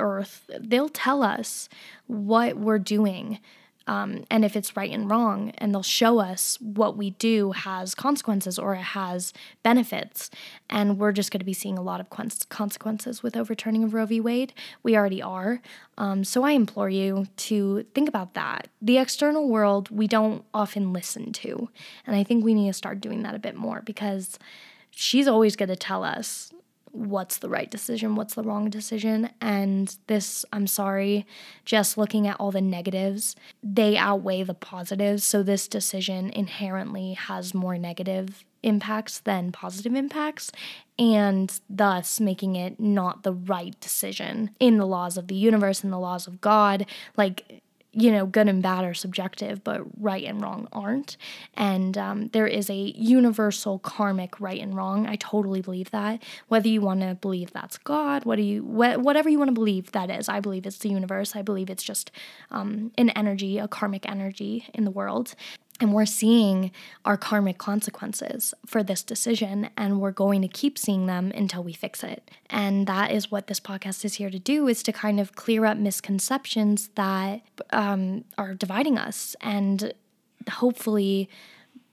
earth, 0.00 0.50
they'll 0.58 0.88
tell 0.88 1.22
us 1.22 1.68
what 2.06 2.56
we're 2.56 2.78
doing 2.78 3.38
um, 3.88 4.24
and 4.30 4.44
if 4.44 4.54
it's 4.54 4.76
right 4.76 4.92
and 4.92 5.10
wrong, 5.10 5.50
and 5.56 5.72
they'll 5.72 5.82
show 5.82 6.18
us 6.18 6.58
what 6.60 6.96
we 6.96 7.10
do 7.10 7.52
has 7.52 7.94
consequences 7.94 8.58
or 8.58 8.74
it 8.74 8.82
has 8.82 9.32
benefits. 9.62 10.30
And 10.68 10.98
we're 10.98 11.12
just 11.12 11.30
going 11.30 11.38
to 11.40 11.46
be 11.46 11.54
seeing 11.54 11.78
a 11.78 11.82
lot 11.82 11.98
of 11.98 12.10
consequences 12.10 13.22
with 13.22 13.34
overturning 13.34 13.82
of 13.82 13.94
Roe 13.94 14.04
v. 14.04 14.20
Wade. 14.20 14.52
We 14.82 14.94
already 14.94 15.22
are. 15.22 15.62
Um, 15.96 16.22
so 16.22 16.44
I 16.44 16.52
implore 16.52 16.90
you 16.90 17.28
to 17.36 17.84
think 17.94 18.10
about 18.10 18.34
that. 18.34 18.68
The 18.82 18.98
external 18.98 19.48
world, 19.48 19.88
we 19.90 20.06
don't 20.06 20.44
often 20.52 20.92
listen 20.92 21.32
to. 21.32 21.70
And 22.06 22.14
I 22.14 22.22
think 22.22 22.44
we 22.44 22.52
need 22.52 22.68
to 22.68 22.74
start 22.74 23.00
doing 23.00 23.22
that 23.22 23.34
a 23.34 23.38
bit 23.38 23.56
more 23.56 23.80
because 23.80 24.38
she's 24.90 25.26
always 25.26 25.56
going 25.56 25.70
to 25.70 25.76
tell 25.76 26.04
us 26.04 26.52
what's 26.98 27.38
the 27.38 27.48
right 27.48 27.70
decision, 27.70 28.16
what's 28.16 28.34
the 28.34 28.42
wrong 28.42 28.68
decision. 28.70 29.30
And 29.40 29.96
this, 30.08 30.44
I'm 30.52 30.66
sorry, 30.66 31.26
just 31.64 31.96
looking 31.96 32.26
at 32.26 32.36
all 32.40 32.50
the 32.50 32.60
negatives, 32.60 33.36
they 33.62 33.96
outweigh 33.96 34.42
the 34.42 34.54
positives. 34.54 35.24
So 35.24 35.42
this 35.42 35.68
decision 35.68 36.30
inherently 36.30 37.14
has 37.14 37.54
more 37.54 37.78
negative 37.78 38.44
impacts 38.62 39.20
than 39.20 39.52
positive 39.52 39.94
impacts, 39.94 40.50
and 40.98 41.60
thus 41.70 42.18
making 42.18 42.56
it 42.56 42.80
not 42.80 43.22
the 43.22 43.32
right 43.32 43.78
decision 43.80 44.50
in 44.58 44.78
the 44.78 44.86
laws 44.86 45.16
of 45.16 45.28
the 45.28 45.36
universe 45.36 45.84
and 45.84 45.92
the 45.92 45.98
laws 45.98 46.26
of 46.26 46.40
God. 46.40 46.84
Like, 47.16 47.62
you 47.92 48.12
know, 48.12 48.26
good 48.26 48.48
and 48.48 48.62
bad 48.62 48.84
are 48.84 48.94
subjective, 48.94 49.64
but 49.64 49.80
right 49.98 50.24
and 50.24 50.42
wrong 50.42 50.68
aren't. 50.72 51.16
And 51.54 51.96
um, 51.96 52.28
there 52.28 52.46
is 52.46 52.68
a 52.68 52.74
universal 52.74 53.78
karmic 53.78 54.38
right 54.40 54.60
and 54.60 54.74
wrong. 54.74 55.06
I 55.06 55.16
totally 55.16 55.62
believe 55.62 55.90
that. 55.90 56.22
Whether 56.48 56.68
you 56.68 56.80
want 56.82 57.00
to 57.00 57.14
believe 57.14 57.52
that's 57.52 57.78
God, 57.78 58.24
what 58.24 58.36
do 58.36 58.42
you, 58.42 58.62
wh- 58.62 59.02
whatever 59.02 59.28
you 59.28 59.38
want 59.38 59.48
to 59.48 59.54
believe 59.54 59.92
that 59.92 60.10
is, 60.10 60.28
I 60.28 60.40
believe 60.40 60.66
it's 60.66 60.78
the 60.78 60.90
universe. 60.90 61.34
I 61.34 61.42
believe 61.42 61.70
it's 61.70 61.82
just 61.82 62.10
um, 62.50 62.92
an 62.98 63.10
energy, 63.10 63.58
a 63.58 63.66
karmic 63.66 64.08
energy 64.08 64.66
in 64.74 64.84
the 64.84 64.90
world. 64.90 65.34
And 65.80 65.94
we're 65.94 66.06
seeing 66.06 66.72
our 67.04 67.16
karmic 67.16 67.58
consequences 67.58 68.52
for 68.66 68.82
this 68.82 69.04
decision, 69.04 69.70
and 69.76 70.00
we're 70.00 70.10
going 70.10 70.42
to 70.42 70.48
keep 70.48 70.76
seeing 70.76 71.06
them 71.06 71.30
until 71.34 71.62
we 71.62 71.72
fix 71.72 72.02
it. 72.02 72.30
And 72.50 72.86
that 72.88 73.12
is 73.12 73.30
what 73.30 73.46
this 73.46 73.60
podcast 73.60 74.04
is 74.04 74.14
here 74.14 74.30
to 74.30 74.40
do: 74.40 74.66
is 74.66 74.82
to 74.82 74.92
kind 74.92 75.20
of 75.20 75.36
clear 75.36 75.64
up 75.64 75.76
misconceptions 75.76 76.88
that 76.96 77.42
um, 77.70 78.24
are 78.36 78.54
dividing 78.54 78.98
us, 78.98 79.36
and 79.40 79.92
hopefully 80.50 81.28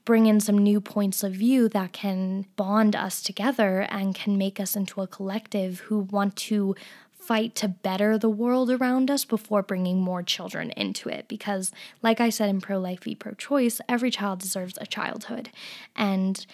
bring 0.06 0.26
in 0.26 0.40
some 0.40 0.56
new 0.56 0.80
points 0.80 1.22
of 1.22 1.32
view 1.32 1.68
that 1.68 1.92
can 1.92 2.46
bond 2.54 2.96
us 2.96 3.20
together 3.20 3.80
and 3.90 4.14
can 4.14 4.38
make 4.38 4.58
us 4.60 4.76
into 4.76 5.02
a 5.02 5.06
collective 5.06 5.80
who 5.80 5.98
want 5.98 6.36
to 6.36 6.74
fight 7.26 7.54
to 7.56 7.68
better 7.68 8.16
the 8.16 8.30
world 8.30 8.70
around 8.70 9.10
us 9.10 9.24
before 9.24 9.62
bringing 9.62 10.00
more 10.00 10.22
children 10.22 10.70
into 10.70 11.08
it. 11.08 11.26
Because, 11.26 11.72
like 12.02 12.20
I 12.20 12.30
said 12.30 12.48
in 12.48 12.60
pro 12.60 12.78
life 12.78 13.04
v 13.04 13.14
pro 13.14 13.32
choice, 13.32 13.80
every 13.88 14.10
child 14.10 14.38
deserves 14.38 14.78
a 14.80 14.86
childhood. 14.86 15.50
And 15.96 16.46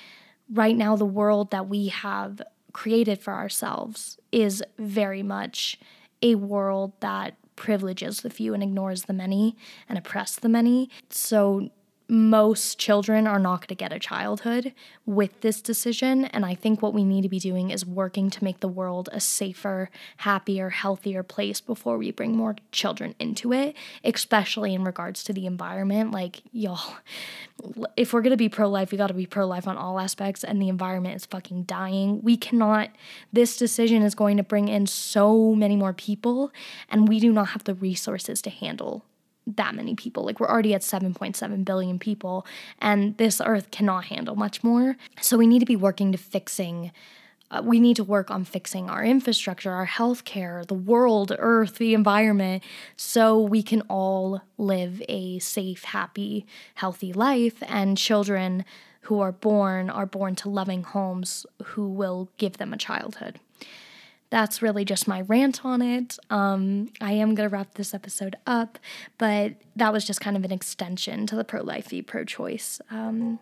right 0.51 0.77
now, 0.77 0.97
the 0.97 1.05
world 1.05 1.51
that 1.51 1.69
we 1.69 1.89
have 1.89 2.41
created 2.73 3.21
for 3.21 3.35
ourselves 3.35 4.19
is 4.31 4.63
very 4.79 5.23
much 5.23 5.79
a 6.23 6.37
world 6.37 6.93
that 7.01 7.37
privileges 7.57 8.21
the 8.21 8.31
few 8.31 8.55
and 8.55 8.63
ignores 8.63 9.05
the 9.05 9.13
many 9.13 9.57
and 9.89 9.99
oppress 9.99 10.37
the 10.37 10.49
many. 10.49 10.89
So, 11.11 11.71
most 12.13 12.79
children 12.79 13.27
are 13.27 13.39
not 13.39 13.61
going 13.61 13.69
to 13.69 13.75
get 13.75 13.91
a 13.91 13.99
childhood 13.99 14.75
with 15.07 15.41
this 15.41 15.63
decision. 15.63 16.27
And 16.27 16.45
I 16.45 16.55
think 16.55 16.83
what 16.83 16.93
we 16.93 17.05
need 17.05 17.23
to 17.23 17.29
be 17.31 17.39
doing 17.39 17.71
is 17.71 17.87
working 17.87 18.29
to 18.29 18.45
make 18.45 18.61
the 18.61 18.69
world 18.69 19.09
a 19.13 19.19
safer, 19.19 19.89
happier, 20.19 20.69
healthier 20.69 21.23
place 21.23 21.63
before 21.63 21.97
we 21.97 22.11
bring 22.11 22.37
more 22.37 22.57
children 22.71 23.15
into 23.19 23.55
it, 23.55 23.75
especially 24.05 24.75
in 24.75 24.85
regards 24.85 25.25
to 25.25 25.33
the 25.33 25.47
environment. 25.47 26.11
Like, 26.11 26.43
y'all, 26.53 26.97
if 27.97 28.13
we're 28.13 28.21
going 28.21 28.33
to 28.33 28.37
be 28.37 28.51
pro 28.51 28.69
life, 28.69 28.93
we 28.93 28.99
got 28.99 29.07
to 29.07 29.15
be 29.15 29.25
pro 29.25 29.47
life 29.47 29.67
on 29.67 29.79
all 29.79 29.99
aspects. 29.99 30.45
And 30.45 30.61
the 30.61 30.69
environment 30.69 31.17
is 31.17 31.25
fucking 31.25 31.63
dying. 31.63 32.21
We 32.21 32.37
cannot, 32.37 32.91
this 33.33 33.57
decision 33.57 34.03
is 34.03 34.15
going 34.15 34.37
to 34.37 34.43
bring 34.43 34.69
in 34.69 34.87
so 34.87 35.55
many 35.55 35.77
more 35.77 35.95
people, 35.95 36.53
and 36.91 37.09
we 37.09 37.21
do 37.21 37.33
not 37.33 37.49
have 37.49 37.65
the 37.65 37.75
resources 37.75 38.43
to 38.43 38.51
handle 38.51 39.07
that 39.47 39.75
many 39.75 39.95
people. 39.95 40.25
Like 40.25 40.41
we're 40.41 40.49
already 40.49 40.75
at 40.75 40.83
7.7 40.83 41.65
billion 41.65 41.99
people 41.99 42.47
and 42.79 43.17
this 43.17 43.41
earth 43.45 43.71
cannot 43.71 44.07
handle 44.07 44.37
much 44.37 44.63
more. 44.63 44.97
So 45.21 45.37
we 45.37 45.47
need 45.47 45.61
to 45.61 45.67
be 45.67 45.77
working 45.77 46.13
to 46.13 46.19
fixing 46.19 46.93
uh, 47.51 47.61
we 47.63 47.79
need 47.79 47.97
to 47.97 48.05
work 48.05 48.31
on 48.31 48.45
fixing 48.45 48.89
our 48.89 49.05
infrastructure, 49.05 49.71
our 49.71 49.87
healthcare, 49.87 50.67
the 50.67 50.75
world, 50.75 51.37
earth, 51.39 51.77
the 51.77 51.93
environment 51.93 52.63
so 52.97 53.39
we 53.39 53.63
can 53.63 53.83
all 53.83 54.41
live 54.57 55.03
a 55.07 55.39
safe, 55.39 55.85
happy, 55.85 56.47
healthy 56.77 57.13
life 57.13 57.63
and 57.69 57.99
children 57.99 58.65
who 59.03 59.21
are 59.21 59.33
born 59.33 59.91
are 59.91 60.07
born 60.07 60.35
to 60.37 60.49
loving 60.49 60.83
homes 60.83 61.45
who 61.65 61.89
will 61.89 62.31
give 62.39 62.57
them 62.57 62.73
a 62.73 62.79
childhood 62.79 63.39
that's 64.33 64.63
really 64.63 64.83
just 64.83 65.07
my 65.07 65.21
rant 65.21 65.63
on 65.63 65.83
it. 65.83 66.19
Um, 66.31 66.89
I 67.03 67.13
am 67.13 67.35
going 67.35 67.47
to 67.47 67.55
wrap 67.55 67.75
this 67.75 67.93
episode 67.93 68.35
up, 68.47 68.79
but 69.19 69.57
that 69.77 69.93
was 69.93 70.07
just 70.07 70.23
kind 70.23 70.39
of 70.39 70.45
an 70.45 70.51
extension 70.51 71.27
to 71.27 71.37
the 71.37 71.45
pro 71.45 71.61
life, 71.63 71.93
pro 72.07 72.25
choice 72.25 72.81
um, 72.91 73.39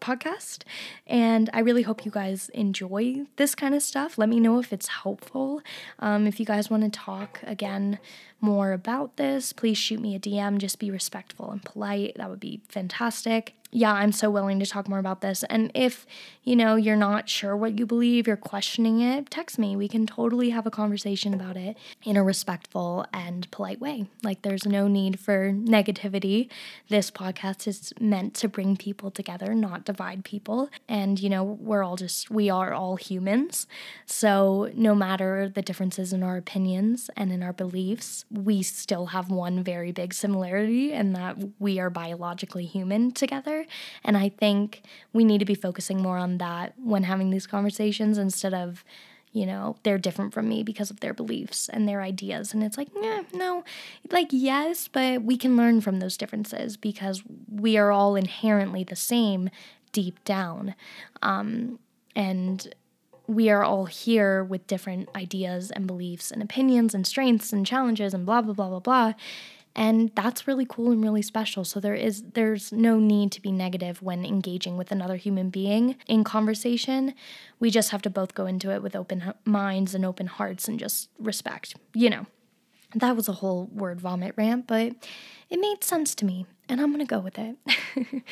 podcast. 0.00 0.62
And 1.04 1.50
I 1.52 1.58
really 1.58 1.82
hope 1.82 2.04
you 2.04 2.12
guys 2.12 2.48
enjoy 2.50 3.24
this 3.38 3.56
kind 3.56 3.74
of 3.74 3.82
stuff. 3.82 4.18
Let 4.18 4.28
me 4.28 4.38
know 4.38 4.60
if 4.60 4.72
it's 4.72 4.86
helpful. 4.86 5.62
Um, 5.98 6.28
if 6.28 6.38
you 6.38 6.46
guys 6.46 6.70
want 6.70 6.84
to 6.84 6.90
talk 6.90 7.40
again 7.42 7.98
more 8.40 8.70
about 8.70 9.16
this, 9.16 9.52
please 9.52 9.78
shoot 9.78 9.98
me 9.98 10.14
a 10.14 10.20
DM. 10.20 10.58
Just 10.58 10.78
be 10.78 10.92
respectful 10.92 11.50
and 11.50 11.60
polite. 11.60 12.12
That 12.14 12.30
would 12.30 12.38
be 12.38 12.62
fantastic 12.68 13.54
yeah, 13.72 13.92
I'm 13.92 14.12
so 14.12 14.30
willing 14.30 14.58
to 14.58 14.66
talk 14.66 14.88
more 14.88 14.98
about 14.98 15.20
this. 15.20 15.44
And 15.44 15.70
if, 15.74 16.06
you 16.42 16.56
know, 16.56 16.74
you're 16.74 16.96
not 16.96 17.28
sure 17.28 17.56
what 17.56 17.78
you 17.78 17.86
believe, 17.86 18.26
you're 18.26 18.36
questioning 18.36 19.00
it, 19.00 19.30
text 19.30 19.58
me. 19.58 19.76
We 19.76 19.88
can 19.88 20.06
totally 20.06 20.50
have 20.50 20.66
a 20.66 20.70
conversation 20.70 21.32
about 21.32 21.56
it 21.56 21.76
in 22.02 22.16
a 22.16 22.24
respectful 22.24 23.06
and 23.12 23.48
polite 23.50 23.80
way. 23.80 24.06
Like, 24.22 24.42
there's 24.42 24.66
no 24.66 24.88
need 24.88 25.20
for 25.20 25.52
negativity. 25.52 26.48
This 26.88 27.10
podcast 27.10 27.68
is 27.68 27.92
meant 28.00 28.34
to 28.34 28.48
bring 28.48 28.76
people 28.76 29.10
together, 29.10 29.54
not 29.54 29.84
divide 29.84 30.24
people. 30.24 30.68
And, 30.88 31.20
you 31.20 31.28
know, 31.28 31.44
we're 31.44 31.84
all 31.84 31.96
just, 31.96 32.30
we 32.30 32.50
are 32.50 32.72
all 32.72 32.96
humans. 32.96 33.66
So, 34.04 34.70
no 34.74 34.94
matter 34.94 35.48
the 35.48 35.62
differences 35.62 36.12
in 36.12 36.22
our 36.22 36.36
opinions 36.36 37.10
and 37.16 37.30
in 37.30 37.42
our 37.42 37.52
beliefs, 37.52 38.24
we 38.30 38.62
still 38.62 39.06
have 39.06 39.30
one 39.30 39.62
very 39.62 39.92
big 39.92 40.12
similarity, 40.12 40.92
and 40.92 41.14
that 41.14 41.36
we 41.58 41.78
are 41.78 41.90
biologically 41.90 42.66
human 42.66 43.12
together. 43.12 43.59
And 44.04 44.16
I 44.16 44.28
think 44.28 44.82
we 45.12 45.24
need 45.24 45.38
to 45.38 45.44
be 45.44 45.54
focusing 45.54 46.00
more 46.00 46.18
on 46.18 46.38
that 46.38 46.74
when 46.82 47.04
having 47.04 47.30
these 47.30 47.46
conversations 47.46 48.18
instead 48.18 48.54
of, 48.54 48.84
you 49.32 49.46
know, 49.46 49.76
they're 49.82 49.98
different 49.98 50.34
from 50.34 50.48
me 50.48 50.62
because 50.62 50.90
of 50.90 51.00
their 51.00 51.14
beliefs 51.14 51.68
and 51.68 51.88
their 51.88 52.02
ideas. 52.02 52.52
And 52.52 52.62
it's 52.62 52.76
like, 52.76 52.88
nah, 52.94 53.22
no, 53.32 53.64
like, 54.10 54.28
yes, 54.30 54.88
but 54.88 55.22
we 55.22 55.36
can 55.36 55.56
learn 55.56 55.80
from 55.80 56.00
those 56.00 56.16
differences 56.16 56.76
because 56.76 57.22
we 57.50 57.76
are 57.76 57.92
all 57.92 58.16
inherently 58.16 58.84
the 58.84 58.96
same 58.96 59.50
deep 59.92 60.22
down. 60.24 60.74
Um, 61.22 61.78
and 62.16 62.74
we 63.26 63.48
are 63.48 63.62
all 63.62 63.84
here 63.84 64.42
with 64.42 64.66
different 64.66 65.08
ideas 65.14 65.70
and 65.70 65.86
beliefs 65.86 66.32
and 66.32 66.42
opinions 66.42 66.94
and 66.94 67.06
strengths 67.06 67.52
and 67.52 67.64
challenges 67.64 68.12
and 68.12 68.26
blah, 68.26 68.42
blah, 68.42 68.54
blah, 68.54 68.68
blah, 68.68 68.80
blah 68.80 69.14
and 69.76 70.10
that's 70.14 70.48
really 70.48 70.66
cool 70.68 70.90
and 70.90 71.02
really 71.02 71.22
special. 71.22 71.64
So 71.64 71.80
there 71.80 71.94
is 71.94 72.22
there's 72.34 72.72
no 72.72 72.98
need 72.98 73.32
to 73.32 73.40
be 73.40 73.52
negative 73.52 74.02
when 74.02 74.24
engaging 74.24 74.76
with 74.76 74.90
another 74.90 75.16
human 75.16 75.50
being 75.50 75.96
in 76.06 76.24
conversation. 76.24 77.14
We 77.58 77.70
just 77.70 77.90
have 77.90 78.02
to 78.02 78.10
both 78.10 78.34
go 78.34 78.46
into 78.46 78.72
it 78.72 78.82
with 78.82 78.96
open 78.96 79.32
minds 79.44 79.94
and 79.94 80.04
open 80.04 80.26
hearts 80.26 80.68
and 80.68 80.78
just 80.78 81.08
respect 81.18 81.76
you 81.94 82.10
know. 82.10 82.26
That 82.94 83.14
was 83.14 83.28
a 83.28 83.34
whole 83.34 83.66
word 83.66 84.00
vomit 84.00 84.34
rant 84.36 84.66
but 84.66 84.94
it 85.48 85.60
made 85.60 85.84
sense 85.84 86.14
to 86.16 86.24
me 86.24 86.46
and 86.70 86.80
I'm 86.80 86.90
gonna 86.92 87.04
go 87.04 87.18
with 87.18 87.38
it. 87.38 87.56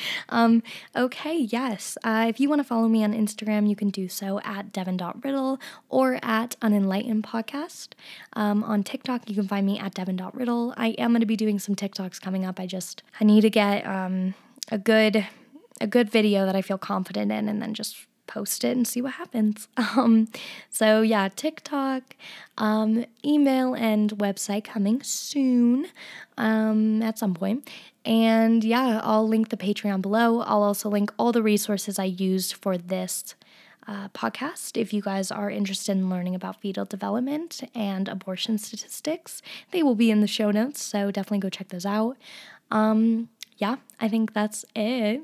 um, 0.29 0.63
okay, 0.95 1.37
yes. 1.37 1.97
Uh, 2.03 2.25
if 2.29 2.39
you 2.39 2.49
want 2.49 2.59
to 2.59 2.63
follow 2.63 2.87
me 2.87 3.03
on 3.03 3.13
Instagram, 3.13 3.69
you 3.69 3.75
can 3.75 3.89
do 3.89 4.07
so 4.07 4.39
at 4.43 4.71
devon.riddle 4.71 5.59
or 5.89 6.19
at 6.23 6.55
unenlightened 6.61 7.23
podcast. 7.23 7.89
Um, 8.33 8.63
on 8.63 8.83
TikTok, 8.83 9.29
you 9.29 9.35
can 9.35 9.47
find 9.47 9.65
me 9.65 9.77
at 9.77 9.93
devon.riddle. 9.93 10.73
I 10.77 10.89
am 10.91 11.11
gonna 11.11 11.25
be 11.25 11.35
doing 11.35 11.59
some 11.59 11.75
TikToks 11.75 12.21
coming 12.21 12.45
up. 12.45 12.59
I 12.59 12.65
just 12.65 13.03
I 13.19 13.25
need 13.25 13.41
to 13.41 13.49
get 13.49 13.85
um, 13.85 14.33
a 14.71 14.77
good 14.77 15.27
a 15.81 15.87
good 15.87 16.09
video 16.09 16.45
that 16.45 16.55
I 16.55 16.61
feel 16.61 16.77
confident 16.77 17.31
in, 17.31 17.47
and 17.49 17.61
then 17.61 17.73
just 17.73 18.05
post 18.29 18.63
it 18.63 18.77
and 18.77 18.87
see 18.87 19.01
what 19.01 19.13
happens. 19.13 19.67
Um, 19.97 20.27
so 20.69 21.01
yeah, 21.01 21.29
TikTok, 21.29 22.15
um, 22.57 23.05
email, 23.25 23.73
and 23.73 24.11
website 24.11 24.63
coming 24.63 25.01
soon 25.01 25.87
um, 26.37 27.01
at 27.01 27.17
some 27.17 27.33
point. 27.33 27.67
And 28.05 28.63
yeah, 28.63 29.01
I'll 29.03 29.27
link 29.27 29.49
the 29.49 29.57
Patreon 29.57 30.01
below. 30.01 30.41
I'll 30.41 30.63
also 30.63 30.89
link 30.89 31.11
all 31.17 31.31
the 31.31 31.41
resources 31.41 31.97
I 31.97 32.05
used 32.05 32.53
for 32.53 32.77
this 32.77 33.35
uh, 33.87 34.09
podcast 34.09 34.79
if 34.79 34.93
you 34.93 35.01
guys 35.01 35.31
are 35.31 35.49
interested 35.49 35.93
in 35.93 36.09
learning 36.09 36.35
about 36.35 36.61
fetal 36.61 36.85
development 36.85 37.61
and 37.73 38.07
abortion 38.07 38.59
statistics. 38.59 39.41
They 39.71 39.81
will 39.81 39.95
be 39.95 40.11
in 40.11 40.21
the 40.21 40.27
show 40.27 40.51
notes, 40.51 40.81
so 40.83 41.09
definitely 41.09 41.39
go 41.39 41.49
check 41.49 41.69
those 41.69 41.85
out. 41.85 42.15
Um, 42.69 43.29
yeah, 43.57 43.77
I 43.99 44.07
think 44.07 44.33
that's 44.33 44.63
it. 44.75 45.21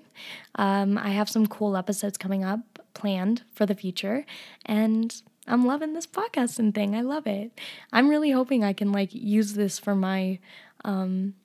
Um, 0.56 0.98
I 0.98 1.10
have 1.10 1.30
some 1.30 1.46
cool 1.48 1.78
episodes 1.78 2.18
coming 2.18 2.44
up 2.44 2.75
planned 2.96 3.44
for 3.54 3.68
the 3.68 3.76
future, 3.76 4.26
and 4.66 5.22
I'm 5.48 5.66
loving 5.66 5.94
this 5.94 6.08
podcasting 6.08 6.74
thing. 6.74 6.96
I 6.96 7.02
love 7.02 7.28
it. 7.28 7.52
I'm 7.94 8.10
really 8.10 8.32
hoping 8.32 8.64
I 8.64 8.74
can 8.74 8.92
like 8.92 9.14
use 9.14 9.54
this 9.54 9.78
for 9.78 9.96
my 9.96 10.40
um, 10.84 11.36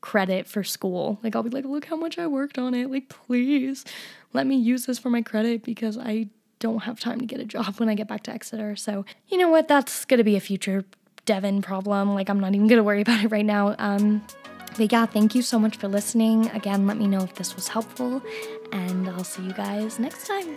credit 0.00 0.46
for 0.46 0.62
school. 0.62 1.18
Like 1.22 1.34
I'll 1.34 1.42
be 1.42 1.50
like, 1.50 1.64
look 1.64 1.86
how 1.86 1.96
much 1.96 2.18
I 2.18 2.26
worked 2.26 2.58
on 2.58 2.74
it. 2.74 2.90
Like 2.90 3.08
please 3.08 3.84
let 4.32 4.46
me 4.46 4.56
use 4.56 4.86
this 4.86 4.98
for 4.98 5.10
my 5.10 5.22
credit 5.22 5.62
because 5.62 5.96
I 5.96 6.28
don't 6.58 6.80
have 6.80 7.00
time 7.00 7.20
to 7.20 7.26
get 7.26 7.40
a 7.40 7.44
job 7.44 7.78
when 7.78 7.88
I 7.88 7.94
get 7.94 8.08
back 8.08 8.24
to 8.24 8.32
Exeter. 8.32 8.76
So 8.76 9.04
you 9.28 9.38
know 9.38 9.48
what? 9.48 9.68
That's 9.68 10.04
gonna 10.04 10.24
be 10.24 10.36
a 10.36 10.40
future 10.40 10.84
Devon 11.24 11.62
problem. 11.62 12.14
Like 12.14 12.28
I'm 12.28 12.40
not 12.40 12.54
even 12.54 12.66
gonna 12.66 12.82
worry 12.82 13.00
about 13.06 13.24
it 13.24 13.28
right 13.28 13.46
now. 13.46 13.74
Um, 13.78 14.24
but 14.76 14.92
yeah, 14.92 15.06
thank 15.06 15.34
you 15.34 15.42
so 15.42 15.58
much 15.58 15.76
for 15.76 15.88
listening. 15.88 16.48
Again, 16.50 16.86
let 16.86 16.98
me 16.98 17.06
know 17.06 17.22
if 17.22 17.34
this 17.34 17.56
was 17.56 17.68
helpful, 17.68 18.22
and 18.70 19.08
I'll 19.08 19.24
see 19.24 19.42
you 19.42 19.52
guys 19.52 19.98
next 19.98 20.26
time. 20.26 20.56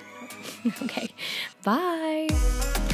okay, 0.83 1.09
bye. 1.63 2.90